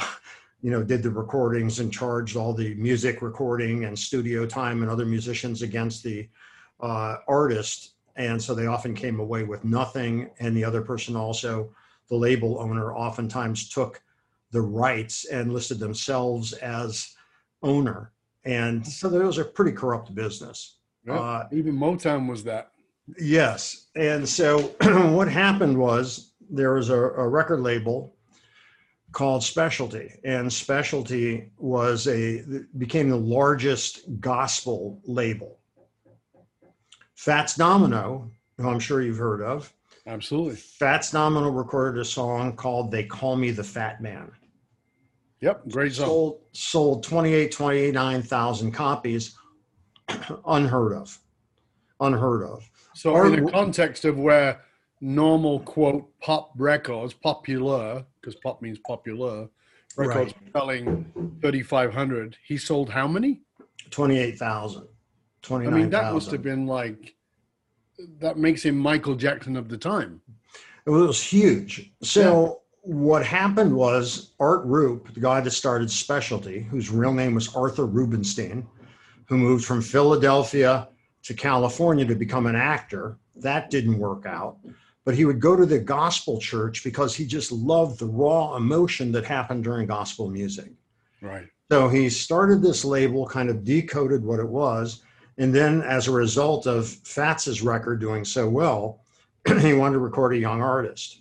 you 0.63 0.71
know, 0.71 0.83
did 0.83 1.03
the 1.03 1.11
recordings 1.11 1.81
and 1.81 1.93
charged 1.93 2.37
all 2.37 2.53
the 2.53 2.75
music 2.75 3.23
recording 3.23 3.85
and 3.85 3.99
studio 3.99 4.47
time 4.47 4.83
and 4.83 4.91
other 4.91 5.05
musicians 5.05 5.63
against 5.63 6.03
the 6.03 6.29
uh, 6.81 7.17
artist. 7.29 7.93
And 8.17 8.43
so 8.43 8.55
they 8.55 8.67
often 8.67 8.95
came 8.95 9.21
away 9.21 9.45
with 9.45 9.65
nothing. 9.65 10.31
And 10.41 10.57
the 10.57 10.65
other 10.65 10.83
person 10.83 11.15
also, 11.15 11.71
the 12.09 12.17
label 12.17 12.59
owner, 12.59 12.95
oftentimes 12.95 13.69
took 13.69 14.03
the 14.51 14.61
rights 14.61 15.27
and 15.27 15.53
listed 15.53 15.79
themselves 15.79 16.53
as 16.55 17.15
owner. 17.63 18.13
And 18.45 18.87
so 18.87 19.09
that 19.09 19.23
was 19.23 19.39
a 19.39 19.45
pretty 19.45 19.73
corrupt 19.73 20.15
business. 20.15 20.79
Yeah. 21.05 21.19
Uh, 21.19 21.49
Even 21.53 21.77
Motown 21.77 22.29
was 22.29 22.43
that. 22.45 22.71
Yes. 23.19 23.87
And 23.95 24.29
so 24.29 24.75
what 25.13 25.29
happened 25.29 25.77
was 25.77 26.33
there 26.49 26.75
was 26.75 26.91
a, 26.91 26.97
a 26.97 27.29
record 27.29 27.61
label 27.61 28.16
called 29.17 29.43
Specialty, 29.43 30.13
and 30.25 30.53
Specialty 30.53 31.51
was 31.57 32.07
a 32.07 32.43
became 32.77 33.09
the 33.09 33.17
largest 33.17 34.03
gospel 34.21 35.01
label. 35.07 35.59
Fats 37.15 37.57
Domino, 37.57 38.31
who 38.59 38.69
I'm 38.69 38.79
sure 38.79 39.01
you've 39.01 39.17
heard 39.17 39.41
of, 39.41 39.73
Absolutely. 40.07 40.57
Fats 40.57 41.11
Domino 41.11 41.49
recorded 41.49 41.99
a 41.99 42.05
song 42.05 42.57
called 42.57 42.91
They 42.91 43.05
Call 43.05 43.37
Me 43.37 43.51
the 43.51 43.65
Fat 43.65 44.03
Man. 44.03 44.31
Yep. 45.41 45.71
Great 45.71 45.95
song. 45.95 46.07
Sold 46.07 46.41
sold 46.53 47.03
28, 47.03 47.51
29,000 47.51 48.71
copies, 48.71 49.35
unheard 50.47 50.93
of. 50.93 51.19
Unheard 52.01 52.43
of. 52.43 52.69
So 52.95 53.13
Or- 53.13 53.27
in 53.33 53.47
the 53.47 53.51
context 53.51 54.05
of 54.05 54.19
where 54.19 54.61
normal 55.07 55.61
quote 55.61 56.11
pop 56.21 56.51
records, 56.57 57.15
popular, 57.15 58.05
because 58.21 58.35
pop 58.35 58.61
means 58.61 58.79
popular, 58.85 59.49
records 59.97 60.35
selling 60.53 61.07
3,500, 61.41 62.37
he 62.45 62.59
sold 62.59 62.91
how 62.91 63.07
many? 63.07 63.41
28,000. 63.91 64.89
I 65.49 65.59
mean, 65.59 65.91
that 65.91 66.13
must 66.13 66.33
have 66.33 66.43
been 66.43 66.67
like, 66.67 67.15
that 68.19 68.37
makes 68.37 68.65
him 68.65 68.77
Michael 68.77 69.15
Jackson 69.15 69.57
of 69.57 69.69
the 69.69 69.79
time. 69.79 70.21
It 70.87 70.91
was 70.91 71.23
huge. 71.23 71.93
So 72.03 72.63
what 72.81 73.25
happened 73.25 73.77
was 73.77 74.33
Art 74.41 74.65
Rupe, 74.65 75.15
the 75.15 75.21
guy 75.21 75.41
that 75.41 75.53
started 75.53 75.89
Specialty, 75.89 76.63
whose 76.63 76.91
real 76.91 77.13
name 77.13 77.35
was 77.35 77.55
Arthur 77.55 77.87
Rubenstein, 77.87 78.67
who 79.27 79.39
moved 79.39 79.65
from 79.65 79.81
Philadelphia 79.83 80.89
to 81.23 81.35
California 81.35 82.05
to 82.05 82.17
become 82.17 82.47
an 82.47 82.57
actor. 82.57 83.19
That 83.37 83.71
didn't 83.71 83.99
work 83.99 84.27
out. 84.27 84.59
But 85.07 85.15
he 85.15 85.25
would 85.25 85.41
go 85.41 85.57
to 85.57 85.65
the 85.65 85.79
gospel 85.79 86.41
church 86.41 86.85
because 86.85 87.15
he 87.15 87.25
just 87.25 87.53
loved 87.53 88.01
the 88.01 88.07
raw 88.07 88.57
emotion 88.57 89.13
that 89.13 89.25
happened 89.25 89.63
during 89.65 89.87
gospel 89.87 90.29
music. 90.29 90.73
Right. 91.23 91.47
So 91.71 91.89
he 91.89 92.11
started 92.11 92.61
this 92.61 92.85
label, 92.85 93.25
kind 93.25 93.49
of 93.49 93.65
decoded 93.65 94.25
what 94.25 94.41
it 94.41 94.49
was. 94.49 95.03
And 95.39 95.55
then, 95.55 95.83
as 95.83 96.09
a 96.09 96.13
result 96.13 96.67
of 96.67 96.89
Fats's 96.89 97.63
record 97.63 98.01
doing 98.01 98.25
so 98.25 98.49
well, 98.49 99.01
he 99.61 99.75
wanted 99.75 99.95
to 99.95 100.01
record 100.01 100.35
a 100.35 100.39
young 100.39 100.61
artist. 100.61 101.21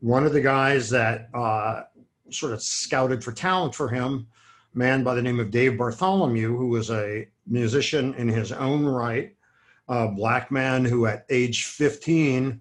One 0.00 0.24
of 0.24 0.32
the 0.32 0.40
guys 0.40 0.88
that 0.90 1.28
uh, 1.34 1.82
sort 2.30 2.54
of 2.54 2.62
scouted 2.62 3.22
for 3.22 3.32
talent 3.32 3.74
for 3.74 3.88
him, 3.88 4.26
a 4.74 4.78
man 4.78 5.04
by 5.04 5.14
the 5.14 5.22
name 5.22 5.38
of 5.38 5.50
Dave 5.50 5.76
Bartholomew, 5.76 6.56
who 6.56 6.68
was 6.68 6.90
a 6.90 7.26
musician 7.46 8.14
in 8.14 8.28
his 8.28 8.52
own 8.52 8.86
right, 8.86 9.34
a 9.88 10.08
black 10.08 10.50
man 10.50 10.84
who 10.84 11.06
at 11.06 11.26
age 11.28 11.66
15 11.66 12.60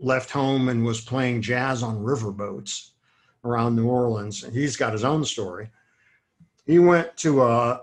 left 0.00 0.30
home 0.30 0.68
and 0.68 0.84
was 0.84 1.00
playing 1.00 1.42
jazz 1.42 1.82
on 1.82 2.02
riverboats 2.02 2.90
around 3.44 3.76
New 3.76 3.86
Orleans. 3.86 4.42
And 4.42 4.52
he's 4.52 4.76
got 4.76 4.92
his 4.92 5.04
own 5.04 5.24
story. 5.24 5.68
He 6.66 6.78
went 6.78 7.16
to 7.18 7.42
a, 7.42 7.82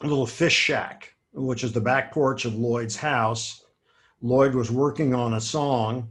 a 0.00 0.06
little 0.06 0.26
fish 0.26 0.54
shack, 0.54 1.14
which 1.32 1.64
is 1.64 1.72
the 1.72 1.80
back 1.80 2.12
porch 2.12 2.44
of 2.44 2.54
Lloyd's 2.54 2.96
house. 2.96 3.64
Lloyd 4.20 4.54
was 4.54 4.70
working 4.70 5.14
on 5.14 5.34
a 5.34 5.40
song 5.40 6.08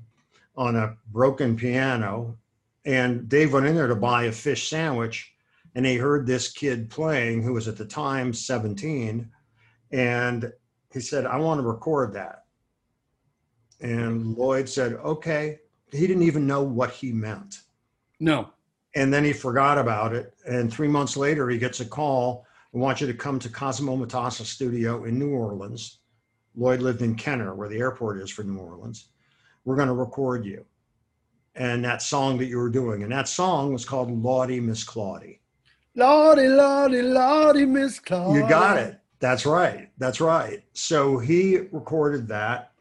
on 0.55 0.75
a 0.75 0.97
broken 1.11 1.55
piano, 1.55 2.37
and 2.85 3.29
Dave 3.29 3.53
went 3.53 3.67
in 3.67 3.75
there 3.75 3.87
to 3.87 3.95
buy 3.95 4.23
a 4.23 4.31
fish 4.31 4.69
sandwich, 4.69 5.31
and 5.75 5.85
he 5.85 5.95
heard 5.95 6.25
this 6.25 6.51
kid 6.51 6.89
playing 6.89 7.43
who 7.43 7.53
was 7.53 7.67
at 7.67 7.77
the 7.77 7.85
time 7.85 8.33
17, 8.33 9.29
and 9.91 10.51
he 10.91 10.99
said, 10.99 11.25
I 11.25 11.37
want 11.37 11.59
to 11.59 11.67
record 11.67 12.13
that. 12.13 12.45
And 13.79 14.35
Lloyd 14.35 14.67
said, 14.67 14.93
okay. 14.93 15.59
He 15.91 16.05
didn't 16.05 16.23
even 16.23 16.45
know 16.45 16.63
what 16.63 16.91
he 16.91 17.11
meant. 17.11 17.61
No. 18.19 18.49
And 18.95 19.13
then 19.13 19.23
he 19.23 19.31
forgot 19.31 19.77
about 19.77 20.13
it. 20.13 20.33
And 20.45 20.71
three 20.71 20.87
months 20.87 21.15
later, 21.15 21.49
he 21.49 21.57
gets 21.57 21.79
a 21.79 21.85
call. 21.85 22.45
I 22.73 22.77
want 22.77 22.99
you 22.99 23.07
to 23.07 23.13
come 23.13 23.39
to 23.39 23.49
Cosimo 23.49 23.95
Matassa 23.95 24.43
studio 24.43 25.05
in 25.05 25.17
New 25.17 25.29
Orleans. 25.29 25.99
Lloyd 26.55 26.81
lived 26.81 27.03
in 27.03 27.15
Kenner, 27.15 27.53
where 27.55 27.69
the 27.69 27.77
airport 27.77 28.19
is 28.19 28.29
for 28.29 28.43
New 28.43 28.57
Orleans. 28.57 29.09
We're 29.63 29.75
going 29.75 29.87
to 29.87 29.93
record 29.93 30.43
you. 30.45 30.65
And 31.55 31.83
that 31.85 32.01
song 32.01 32.37
that 32.39 32.45
you 32.45 32.57
were 32.57 32.69
doing. 32.69 33.03
And 33.03 33.11
that 33.11 33.27
song 33.27 33.71
was 33.71 33.85
called 33.85 34.11
Lawdy 34.11 34.59
Miss 34.59 34.83
Clawdy. 34.83 35.39
Lordy, 35.95 36.47
Lordy, 36.47 37.01
Lordy, 37.01 37.65
Miss 37.65 37.99
Clawdy. 37.99 38.35
You 38.35 38.49
got 38.49 38.77
it. 38.77 38.99
That's 39.19 39.45
right. 39.45 39.89
That's 39.97 40.21
right. 40.21 40.63
So 40.73 41.17
he 41.17 41.57
recorded 41.71 42.27
that 42.27 42.73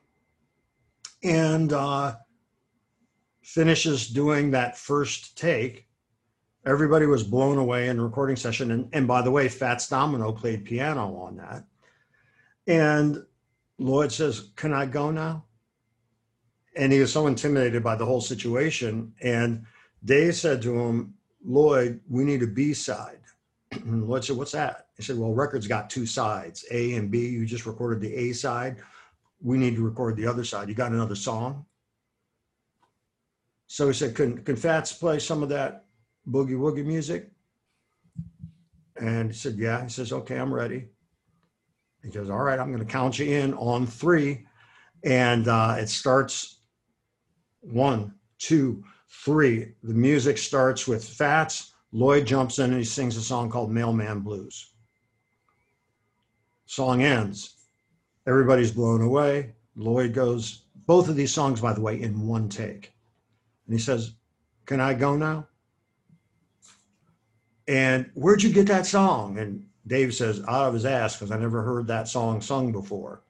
and 1.23 1.73
uh, 1.73 2.15
finishes 3.43 4.09
doing 4.09 4.51
that 4.51 4.77
first 4.77 5.37
take. 5.39 5.87
Everybody 6.65 7.07
was 7.07 7.23
blown 7.23 7.59
away 7.59 7.89
in 7.89 7.97
the 7.97 8.03
recording 8.03 8.37
session. 8.37 8.73
And, 8.73 8.89
and 8.93 9.07
by 9.07 9.23
the 9.23 9.31
way, 9.31 9.49
Fats 9.49 9.89
Domino 9.89 10.33
played 10.33 10.65
piano 10.65 11.15
on 11.17 11.37
that. 11.37 11.65
And 12.67 13.25
Lloyd 13.79 14.11
says, 14.11 14.51
Can 14.57 14.73
I 14.73 14.87
go 14.87 15.11
now? 15.11 15.45
And 16.77 16.93
he 16.93 17.01
was 17.01 17.13
so 17.13 17.27
intimidated 17.27 17.83
by 17.83 17.95
the 17.95 18.05
whole 18.05 18.21
situation. 18.21 19.15
And 19.23 19.65
Dave 20.05 20.35
said 20.35 20.61
to 20.63 20.79
him, 20.79 21.15
Lloyd, 21.45 22.01
we 22.09 22.25
need 22.25 22.43
a 22.43 22.47
B 22.47 22.75
side. 22.75 23.21
Lloyd 23.85 24.25
said, 24.25 24.37
What's 24.37 24.53
that? 24.53 24.89
He 24.97 25.03
said, 25.03 25.19
Well, 25.19 25.33
record's 25.33 25.69
got 25.69 25.89
two 25.89 26.07
sides, 26.07 26.65
A 26.71 26.95
and 26.95 27.11
B. 27.11 27.29
You 27.29 27.47
just 27.47 27.67
recorded 27.67 28.01
the 28.01 28.15
A 28.15 28.33
side. 28.33 28.79
We 29.40 29.59
need 29.59 29.77
to 29.77 29.83
record 29.83 30.16
the 30.16 30.27
other 30.27 30.44
side. 30.44 30.68
You 30.68 30.75
got 30.75 30.92
another 30.92 31.14
song? 31.14 31.66
So 33.66 33.87
he 33.88 33.92
said, 33.92 34.14
Can, 34.14 34.42
can 34.42 34.57
Fats 34.57 34.92
play 34.92 35.18
some 35.18 35.42
of 35.42 35.49
that 35.51 35.85
boogie 36.29 36.53
woogie 36.53 36.85
music? 36.85 37.31
And 39.01 39.31
he 39.31 39.37
said, 39.37 39.57
Yeah. 39.57 39.83
He 39.83 39.88
says, 39.88 40.12
Okay, 40.12 40.37
I'm 40.37 40.53
ready. 40.53 40.87
He 42.03 42.11
goes, 42.11 42.31
All 42.31 42.42
right, 42.42 42.59
I'm 42.59 42.72
going 42.72 42.85
to 42.85 42.90
count 42.90 43.18
you 43.18 43.27
in 43.27 43.55
on 43.55 43.87
three. 43.87 44.46
And 45.05 45.49
uh, 45.49 45.77
it 45.79 45.88
starts 45.88 46.61
one, 47.61 48.14
two, 48.38 48.85
three. 49.25 49.72
The 49.83 49.94
music 49.94 50.38
starts 50.38 50.87
with 50.87 51.07
Fats. 51.07 51.72
Lloyd 51.92 52.27
jumps 52.27 52.59
in 52.59 52.70
and 52.70 52.79
he 52.79 52.85
sings 52.85 53.16
a 53.16 53.22
song 53.22 53.51
called 53.51 53.70
Mailman 53.70 54.20
Blues. 54.20 54.72
Song 56.66 57.03
ends. 57.03 57.56
Everybody's 58.27 58.73
blown 58.73 59.03
away. 59.03 59.53
Lloyd 59.77 60.12
goes, 60.12 60.62
both 60.87 61.09
of 61.09 61.17
these 61.17 61.33
songs, 61.33 61.61
by 61.61 61.73
the 61.73 61.81
way, 61.81 62.01
in 62.01 62.27
one 62.27 62.49
take. 62.49 62.93
And 63.67 63.75
he 63.75 63.81
says, 63.81 64.12
Can 64.65 64.81
I 64.81 64.95
go 64.95 65.17
now? 65.17 65.47
And 67.69 68.09
where'd 68.15 68.43
you 68.43 68.53
get 68.53 68.69
that 68.69 68.87
song? 68.87 69.39
And 69.39 69.67
Dave 69.87 70.15
says, 70.15 70.41
Out 70.49 70.69
of 70.69 70.75
his 70.75 70.87
ass, 70.87 71.17
because 71.17 71.33
I 71.33 71.39
never 71.39 71.62
heard 71.62 71.87
that 71.89 72.09
song 72.09 72.41
sung 72.41 72.73
before. 72.73 73.23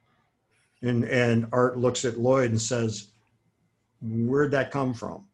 And, 0.82 1.04
and 1.04 1.48
Art 1.52 1.78
looks 1.78 2.04
at 2.04 2.18
Lloyd 2.18 2.50
and 2.50 2.60
says, 2.60 3.08
Where'd 4.02 4.50
that 4.52 4.70
come 4.70 4.92
from? 4.92 5.24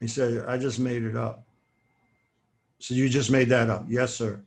He 0.00 0.06
said, 0.06 0.44
I 0.46 0.58
just 0.58 0.78
made 0.78 1.02
it 1.02 1.16
up. 1.16 1.44
So 2.78 2.94
you 2.94 3.08
just 3.08 3.30
made 3.30 3.48
that 3.50 3.68
up? 3.68 3.84
Yes, 3.88 4.14
sir. 4.14 4.40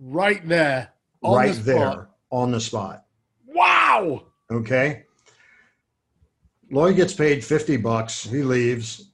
Right 0.00 0.46
there. 0.46 0.92
right 1.22 1.54
the 1.54 1.62
there 1.62 2.08
on 2.30 2.50
the 2.50 2.60
spot. 2.60 3.04
Wow. 3.92 4.22
Okay. 4.50 5.04
Lloyd 6.70 6.96
gets 6.96 7.12
paid 7.12 7.44
50 7.44 7.76
bucks. 7.76 8.24
He 8.24 8.42
leaves. 8.42 9.10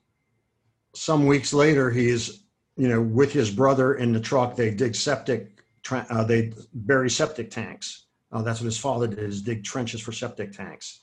Some 0.95 1.27
weeks 1.27 1.53
later, 1.53 1.91
he's, 1.91 2.45
you 2.77 2.89
know, 2.89 3.01
with 3.01 3.33
his 3.33 3.51
brother 3.51 3.95
in 3.95 4.13
the 4.13 4.21
truck. 4.21 4.55
They 4.55 4.71
dig 4.71 4.95
septic, 4.95 5.59
uh, 5.91 6.25
they 6.25 6.53
bury 6.73 7.11
septic 7.11 7.51
tanks. 7.51 8.05
Uh, 8.31 8.43
that's 8.43 8.61
what 8.61 8.67
his 8.67 8.79
father 8.79 9.09
did, 9.09 9.19
is 9.19 9.43
dig 9.43 9.65
trenches 9.65 10.01
for 10.01 10.13
septic 10.13 10.53
tanks. 10.53 11.01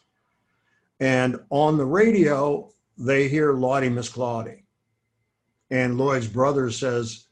And 1.02 1.38
on 1.50 1.78
the 1.78 1.86
radio, 1.86 2.72
they 2.98 3.28
hear 3.28 3.54
Lawdy 3.54 3.90
Miss 3.90 4.10
Clawdy. 4.10 4.64
And 5.70 5.98
Lloyd's 5.98 6.28
brother 6.28 6.70
says, 6.72 7.26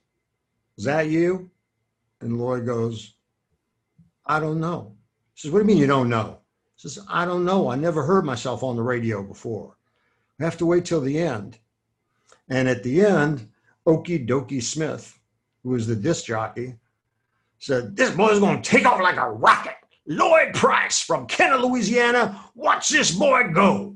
Is 0.77 0.83
that 0.83 1.07
you? 1.07 1.49
And 2.19 2.37
Lloyd 2.37 2.65
goes, 2.65 3.13
I 4.25 4.39
don't 4.41 4.59
know. 4.59 4.95
He 5.33 5.41
says, 5.41 5.51
What 5.51 5.59
do 5.59 5.63
you 5.63 5.67
mean 5.67 5.77
you 5.77 5.87
don't 5.87 6.09
know? 6.09 6.39
He 6.75 6.87
says, 6.89 6.99
I 7.09 7.25
don't 7.25 7.45
know. 7.45 7.69
I 7.69 7.75
never 7.75 8.03
heard 8.03 8.25
myself 8.25 8.63
on 8.63 8.75
the 8.75 8.81
radio 8.83 9.23
before. 9.23 9.77
I 10.39 10.43
have 10.43 10.57
to 10.57 10.65
wait 10.65 10.85
till 10.85 11.01
the 11.01 11.17
end. 11.19 11.57
And 12.49 12.67
at 12.67 12.83
the 12.83 13.05
end, 13.05 13.49
Okie 13.87 14.27
Dokie 14.27 14.61
Smith, 14.63 15.17
who 15.63 15.69
was 15.71 15.87
the 15.87 15.95
disc 15.95 16.25
jockey, 16.25 16.75
said, 17.59 17.95
This 17.95 18.11
boy's 18.11 18.39
going 18.39 18.61
to 18.61 18.69
take 18.69 18.85
off 18.85 18.99
like 19.01 19.17
a 19.17 19.29
rocket. 19.31 19.75
Lloyd 20.05 20.53
Price 20.53 20.99
from 20.99 21.25
Kenner, 21.27 21.57
Louisiana. 21.57 22.43
Watch 22.55 22.89
this 22.89 23.11
boy 23.11 23.51
go. 23.53 23.95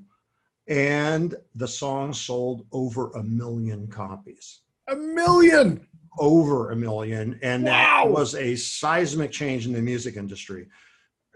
And 0.70 1.36
the 1.56 1.68
song 1.68 2.14
sold 2.14 2.66
over 2.72 3.12
a 3.12 3.24
million 3.24 3.88
copies 3.88 4.60
A 4.88 4.96
million. 4.96 5.86
over 6.20 6.72
a 6.72 6.76
million, 6.76 7.40
and 7.44 7.64
Wow. 7.66 8.04
that 8.06 8.12
was 8.12 8.36
a 8.36 8.56
seismic 8.56 9.32
change 9.32 9.66
in 9.66 9.74
the 9.74 9.82
music 9.82 10.16
industry. 10.18 10.68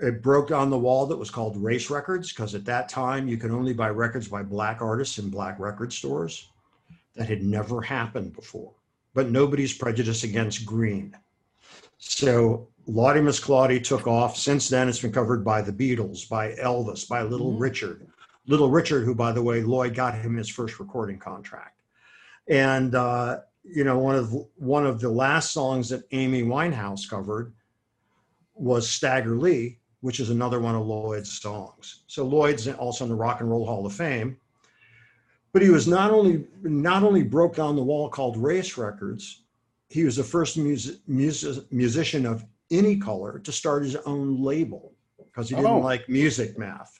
It 0.01 0.23
broke 0.23 0.47
down 0.49 0.69
the 0.71 0.79
wall 0.79 1.05
that 1.05 1.17
was 1.17 1.29
called 1.29 1.55
race 1.57 1.89
records 1.91 2.33
because 2.33 2.55
at 2.55 2.65
that 2.65 2.89
time 2.89 3.27
you 3.27 3.37
could 3.37 3.51
only 3.51 3.73
buy 3.73 3.89
records 3.89 4.27
by 4.27 4.41
black 4.41 4.81
artists 4.81 5.19
in 5.19 5.29
black 5.29 5.59
record 5.59 5.93
stores. 5.93 6.49
That 7.15 7.27
had 7.27 7.43
never 7.43 7.81
happened 7.81 8.33
before. 8.33 8.71
But 9.13 9.29
nobody's 9.29 9.73
prejudiced 9.77 10.23
against 10.23 10.65
green. 10.65 11.15
So 11.97 12.69
Lawdy 12.87 13.19
Miss 13.19 13.39
Clawdy 13.39 13.83
took 13.83 14.07
off. 14.07 14.37
Since 14.37 14.69
then, 14.69 14.87
it's 14.87 15.01
been 15.01 15.11
covered 15.11 15.43
by 15.43 15.61
the 15.61 15.73
Beatles, 15.73 16.27
by 16.27 16.53
Elvis, 16.53 17.07
by 17.07 17.21
Little 17.21 17.51
Mhm. 17.51 17.59
Richard. 17.59 18.07
Little 18.47 18.71
Richard, 18.71 19.03
who, 19.03 19.13
by 19.13 19.33
the 19.33 19.43
way, 19.43 19.61
Lloyd 19.61 19.93
got 19.93 20.15
him 20.15 20.35
his 20.37 20.49
first 20.49 20.79
recording 20.79 21.19
contract. 21.19 21.77
And 22.47 22.95
uh, 22.95 23.41
you 23.63 23.83
know, 23.83 23.99
one 23.99 24.15
of 24.15 24.33
one 24.55 24.85
of 24.85 24.99
the 25.01 25.09
last 25.09 25.51
songs 25.51 25.89
that 25.89 26.03
Amy 26.11 26.43
Winehouse 26.43 27.07
covered 27.07 27.53
was 28.55 28.89
Stagger 28.89 29.35
Lee, 29.35 29.79
which 30.01 30.19
is 30.19 30.29
another 30.29 30.59
one 30.59 30.75
of 30.75 30.85
Lloyd's 30.85 31.31
songs. 31.41 32.03
So 32.07 32.25
Lloyd's 32.25 32.67
also 32.67 33.05
in 33.05 33.09
the 33.09 33.15
Rock 33.15 33.39
and 33.39 33.49
Roll 33.49 33.65
Hall 33.65 33.85
of 33.85 33.93
Fame. 33.93 34.37
But 35.53 35.61
he 35.61 35.69
was 35.69 35.87
not 35.87 36.11
only 36.11 36.45
not 36.61 37.03
only 37.03 37.23
broke 37.23 37.55
down 37.55 37.75
the 37.75 37.83
wall 37.83 38.09
called 38.09 38.37
Race 38.37 38.77
Records, 38.77 39.43
he 39.89 40.03
was 40.03 40.15
the 40.15 40.23
first 40.23 40.57
music, 40.57 40.97
music, 41.07 41.71
musician 41.71 42.25
of 42.25 42.45
any 42.71 42.97
color 42.97 43.39
to 43.39 43.51
start 43.51 43.83
his 43.83 43.95
own 43.97 44.41
label 44.41 44.93
because 45.25 45.49
he 45.49 45.55
didn't 45.55 45.69
Oh. 45.69 45.79
like 45.79 46.07
music 46.09 46.57
math. 46.57 46.99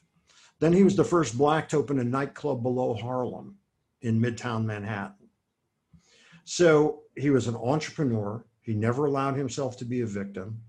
Then 0.59 0.73
he 0.73 0.83
was 0.83 0.95
the 0.95 1.03
first 1.03 1.37
black 1.37 1.69
to 1.69 1.77
open 1.77 1.99
a 1.99 2.03
nightclub 2.03 2.61
below 2.61 2.93
Harlem 2.93 3.57
in 4.01 4.19
Midtown 4.19 4.65
Manhattan. 4.65 5.29
So 6.43 7.03
he 7.15 7.29
was 7.29 7.47
an 7.47 7.55
entrepreneur. 7.55 8.45
He 8.61 8.73
never 8.73 9.05
allowed 9.05 9.35
himself 9.37 9.77
to 9.77 9.85
be 9.85 10.01
a 10.01 10.05
victim. 10.05 10.61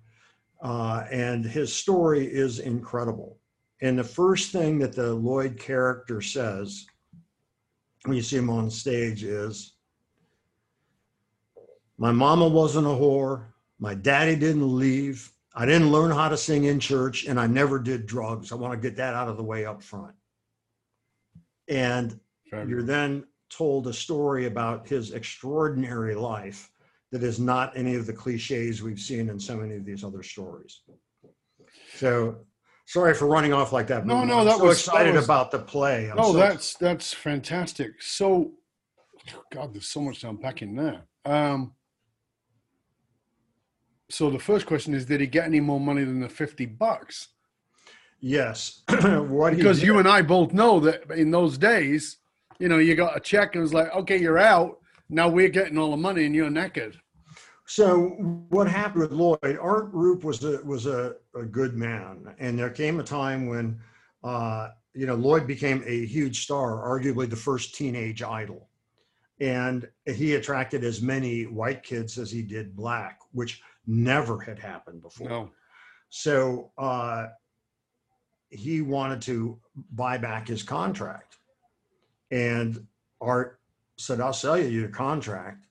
Uh, 0.62 1.04
and 1.10 1.44
his 1.44 1.74
story 1.74 2.24
is 2.24 2.60
incredible. 2.60 3.38
And 3.82 3.98
the 3.98 4.04
first 4.04 4.52
thing 4.52 4.78
that 4.78 4.94
the 4.94 5.12
Lloyd 5.12 5.58
character 5.58 6.20
says 6.20 6.86
when 8.04 8.16
you 8.16 8.22
see 8.22 8.36
him 8.36 8.50
on 8.50 8.70
stage 8.70 9.24
is 9.24 9.74
My 11.98 12.12
mama 12.12 12.48
wasn't 12.48 12.86
a 12.86 12.90
whore. 12.90 13.46
My 13.78 13.94
daddy 13.94 14.36
didn't 14.36 14.76
leave. 14.76 15.32
I 15.54 15.66
didn't 15.66 15.92
learn 15.92 16.10
how 16.10 16.28
to 16.28 16.36
sing 16.36 16.64
in 16.64 16.80
church, 16.80 17.26
and 17.26 17.38
I 17.38 17.46
never 17.46 17.78
did 17.78 18.06
drugs. 18.06 18.52
I 18.52 18.54
want 18.54 18.72
to 18.72 18.88
get 18.88 18.96
that 18.96 19.14
out 19.14 19.28
of 19.28 19.36
the 19.36 19.42
way 19.42 19.66
up 19.66 19.82
front. 19.82 20.14
And 21.68 22.18
you're 22.52 22.82
then 22.82 23.24
told 23.50 23.86
a 23.86 23.92
story 23.92 24.46
about 24.46 24.88
his 24.88 25.12
extraordinary 25.12 26.14
life 26.14 26.71
that 27.12 27.22
is 27.22 27.38
not 27.38 27.76
any 27.76 27.94
of 27.94 28.06
the 28.06 28.12
cliches 28.12 28.82
we've 28.82 28.98
seen 28.98 29.28
in 29.28 29.38
so 29.38 29.56
many 29.56 29.76
of 29.76 29.84
these 29.84 30.02
other 30.02 30.22
stories. 30.22 30.80
So 31.94 32.38
sorry 32.86 33.14
for 33.14 33.28
running 33.28 33.52
off 33.52 33.72
like 33.72 33.86
that. 33.88 34.06
No, 34.06 34.24
no, 34.24 34.40
I'm 34.40 34.46
that 34.46 34.58
so 34.58 34.64
was 34.64 34.78
excited 34.78 35.14
that 35.14 35.18
was, 35.18 35.24
about 35.26 35.50
the 35.50 35.58
play. 35.60 36.10
I'm 36.10 36.18
oh, 36.18 36.32
so- 36.32 36.38
that's 36.38 36.74
that's 36.74 37.12
fantastic. 37.12 38.00
So, 38.00 38.52
God, 39.52 39.74
there's 39.74 39.86
so 39.86 40.00
much 40.00 40.22
to 40.22 40.30
unpack 40.30 40.62
in 40.62 40.74
there. 40.74 41.02
Um, 41.24 41.74
so 44.10 44.30
the 44.30 44.38
first 44.38 44.66
question 44.66 44.94
is, 44.94 45.06
did 45.06 45.20
he 45.20 45.26
get 45.26 45.44
any 45.44 45.60
more 45.60 45.80
money 45.80 46.04
than 46.04 46.20
the 46.20 46.28
fifty 46.28 46.66
bucks? 46.66 47.28
yes. 48.22 48.82
what 49.02 49.56
Because 49.56 49.82
you 49.82 49.98
and 49.98 50.08
I 50.08 50.22
both 50.22 50.52
know 50.52 50.78
that 50.80 51.10
in 51.10 51.30
those 51.32 51.58
days, 51.58 52.18
you 52.60 52.68
know, 52.68 52.78
you 52.78 52.94
got 52.94 53.16
a 53.16 53.20
check 53.20 53.54
and 53.54 53.60
it 53.60 53.62
was 53.62 53.74
like, 53.74 53.92
okay, 53.94 54.16
you're 54.16 54.38
out. 54.38 54.78
Now 55.10 55.28
we're 55.28 55.48
getting 55.48 55.76
all 55.76 55.90
the 55.90 55.96
money 55.96 56.24
and 56.24 56.34
you're 56.34 56.48
naked. 56.48 56.96
So 57.74 58.08
what 58.50 58.68
happened 58.68 59.00
with 59.00 59.12
Lloyd? 59.12 59.58
Art 59.58 59.88
Rupe 59.94 60.24
was 60.24 60.44
a 60.44 60.62
was 60.62 60.84
a, 60.84 61.14
a 61.34 61.42
good 61.42 61.74
man, 61.74 62.34
and 62.38 62.58
there 62.58 62.68
came 62.68 63.00
a 63.00 63.02
time 63.02 63.46
when, 63.46 63.80
uh, 64.22 64.68
you 64.92 65.06
know, 65.06 65.14
Lloyd 65.14 65.46
became 65.46 65.82
a 65.86 66.04
huge 66.04 66.42
star, 66.42 66.86
arguably 66.86 67.30
the 67.30 67.34
first 67.34 67.74
teenage 67.74 68.22
idol, 68.22 68.68
and 69.40 69.88
he 70.04 70.34
attracted 70.34 70.84
as 70.84 71.00
many 71.00 71.44
white 71.44 71.82
kids 71.82 72.18
as 72.18 72.30
he 72.30 72.42
did 72.42 72.76
black, 72.76 73.20
which 73.32 73.62
never 73.86 74.38
had 74.38 74.58
happened 74.58 75.00
before. 75.00 75.30
No. 75.30 75.50
So 76.10 76.72
uh, 76.76 77.28
he 78.50 78.82
wanted 78.82 79.22
to 79.22 79.58
buy 79.92 80.18
back 80.18 80.46
his 80.46 80.62
contract. 80.62 81.38
And 82.30 82.86
Art 83.22 83.60
said, 83.96 84.20
I'll 84.20 84.34
sell 84.34 84.58
you 84.58 84.68
your 84.68 84.88
contract. 84.88 85.64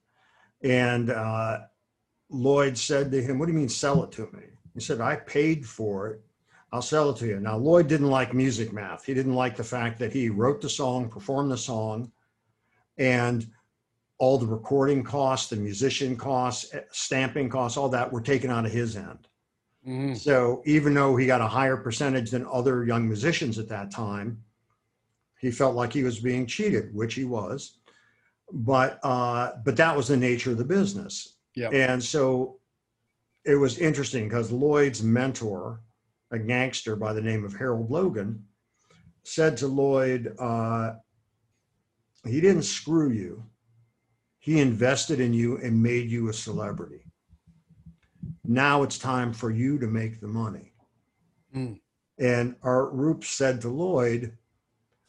And 0.63 1.11
uh, 1.11 1.59
Lloyd 2.31 2.77
said 2.77 3.11
to 3.11 3.21
him, 3.21 3.37
What 3.37 3.45
do 3.45 3.51
you 3.51 3.59
mean 3.59 3.69
sell 3.69 4.03
it 4.03 4.11
to 4.13 4.29
me? 4.33 4.43
He 4.73 4.79
said, 4.79 5.01
I 5.01 5.17
paid 5.17 5.65
for 5.65 6.07
it. 6.07 6.21
I'll 6.71 6.81
sell 6.81 7.09
it 7.09 7.17
to 7.17 7.27
you. 7.27 7.39
Now, 7.39 7.57
Lloyd 7.57 7.89
didn't 7.89 8.09
like 8.09 8.33
music 8.33 8.71
math. 8.71 9.03
He 9.05 9.13
didn't 9.13 9.35
like 9.35 9.57
the 9.57 9.63
fact 9.63 9.99
that 9.99 10.13
he 10.13 10.29
wrote 10.29 10.61
the 10.61 10.69
song, 10.69 11.09
performed 11.09 11.51
the 11.51 11.57
song, 11.57 12.11
and 12.97 13.45
all 14.17 14.37
the 14.37 14.47
recording 14.47 15.03
costs, 15.03 15.49
the 15.49 15.57
musician 15.57 16.15
costs, 16.15 16.73
eh, 16.73 16.81
stamping 16.91 17.49
costs, 17.49 17.77
all 17.77 17.89
that 17.89 18.11
were 18.11 18.21
taken 18.21 18.49
out 18.49 18.65
of 18.65 18.71
his 18.71 18.95
end. 18.95 19.27
Mhm. 19.85 20.17
So 20.17 20.61
even 20.65 20.93
though 20.93 21.17
he 21.17 21.25
got 21.25 21.41
a 21.41 21.47
higher 21.47 21.75
percentage 21.75 22.31
than 22.31 22.45
other 22.45 22.85
young 22.85 23.07
musicians 23.07 23.59
at 23.59 23.67
that 23.69 23.91
time, 23.91 24.41
he 25.39 25.51
felt 25.51 25.75
like 25.75 25.91
he 25.91 26.03
was 26.03 26.19
being 26.19 26.45
cheated, 26.45 26.93
which 26.93 27.15
he 27.15 27.25
was. 27.25 27.79
But 28.53 28.99
uh, 29.03 29.53
but 29.65 29.75
that 29.77 29.97
was 29.97 30.07
the 30.07 30.17
nature 30.17 30.51
of 30.51 30.57
the 30.57 30.63
business. 30.63 31.35
Yeah. 31.55 31.69
And 31.69 32.03
so 32.03 32.59
it 33.45 33.55
was 33.55 33.77
interesting 33.77 34.27
because 34.27 34.51
Lloyd's 34.51 35.03
mentor, 35.03 35.81
a 36.31 36.39
gangster 36.39 36.95
by 36.95 37.13
the 37.13 37.21
name 37.21 37.43
of 37.43 37.55
Harold 37.55 37.89
Logan, 37.89 38.43
said 39.23 39.57
to 39.57 39.67
Lloyd, 39.67 40.35
uh, 40.39 40.93
he 42.25 42.39
didn't 42.39 42.63
screw 42.63 43.11
you. 43.11 43.43
He 44.39 44.59
invested 44.59 45.19
in 45.19 45.33
you 45.33 45.57
and 45.57 45.81
made 45.81 46.09
you 46.09 46.29
a 46.29 46.33
celebrity. 46.33 47.05
Now 48.43 48.83
it's 48.83 48.97
time 48.97 49.33
for 49.33 49.51
you 49.51 49.77
to 49.79 49.87
make 49.87 50.19
the 50.19 50.27
money. 50.27 50.73
Mm. 51.55 51.79
And 52.17 52.55
Art 52.63 52.91
Rupe 52.91 53.23
said 53.23 53.61
to 53.61 53.69
Lloyd, 53.69 54.37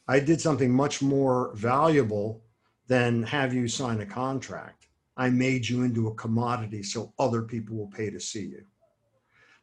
I 0.08 0.20
did 0.20 0.40
something 0.40 0.72
much 0.72 1.00
more 1.02 1.52
valuable 1.54 2.42
than 2.88 3.22
have 3.22 3.54
you 3.54 3.68
sign 3.68 4.00
a 4.00 4.06
contract. 4.06 4.81
I 5.16 5.28
made 5.30 5.68
you 5.68 5.82
into 5.82 6.08
a 6.08 6.14
commodity 6.14 6.82
so 6.82 7.12
other 7.18 7.42
people 7.42 7.76
will 7.76 7.88
pay 7.88 8.10
to 8.10 8.20
see 8.20 8.46
you. 8.46 8.64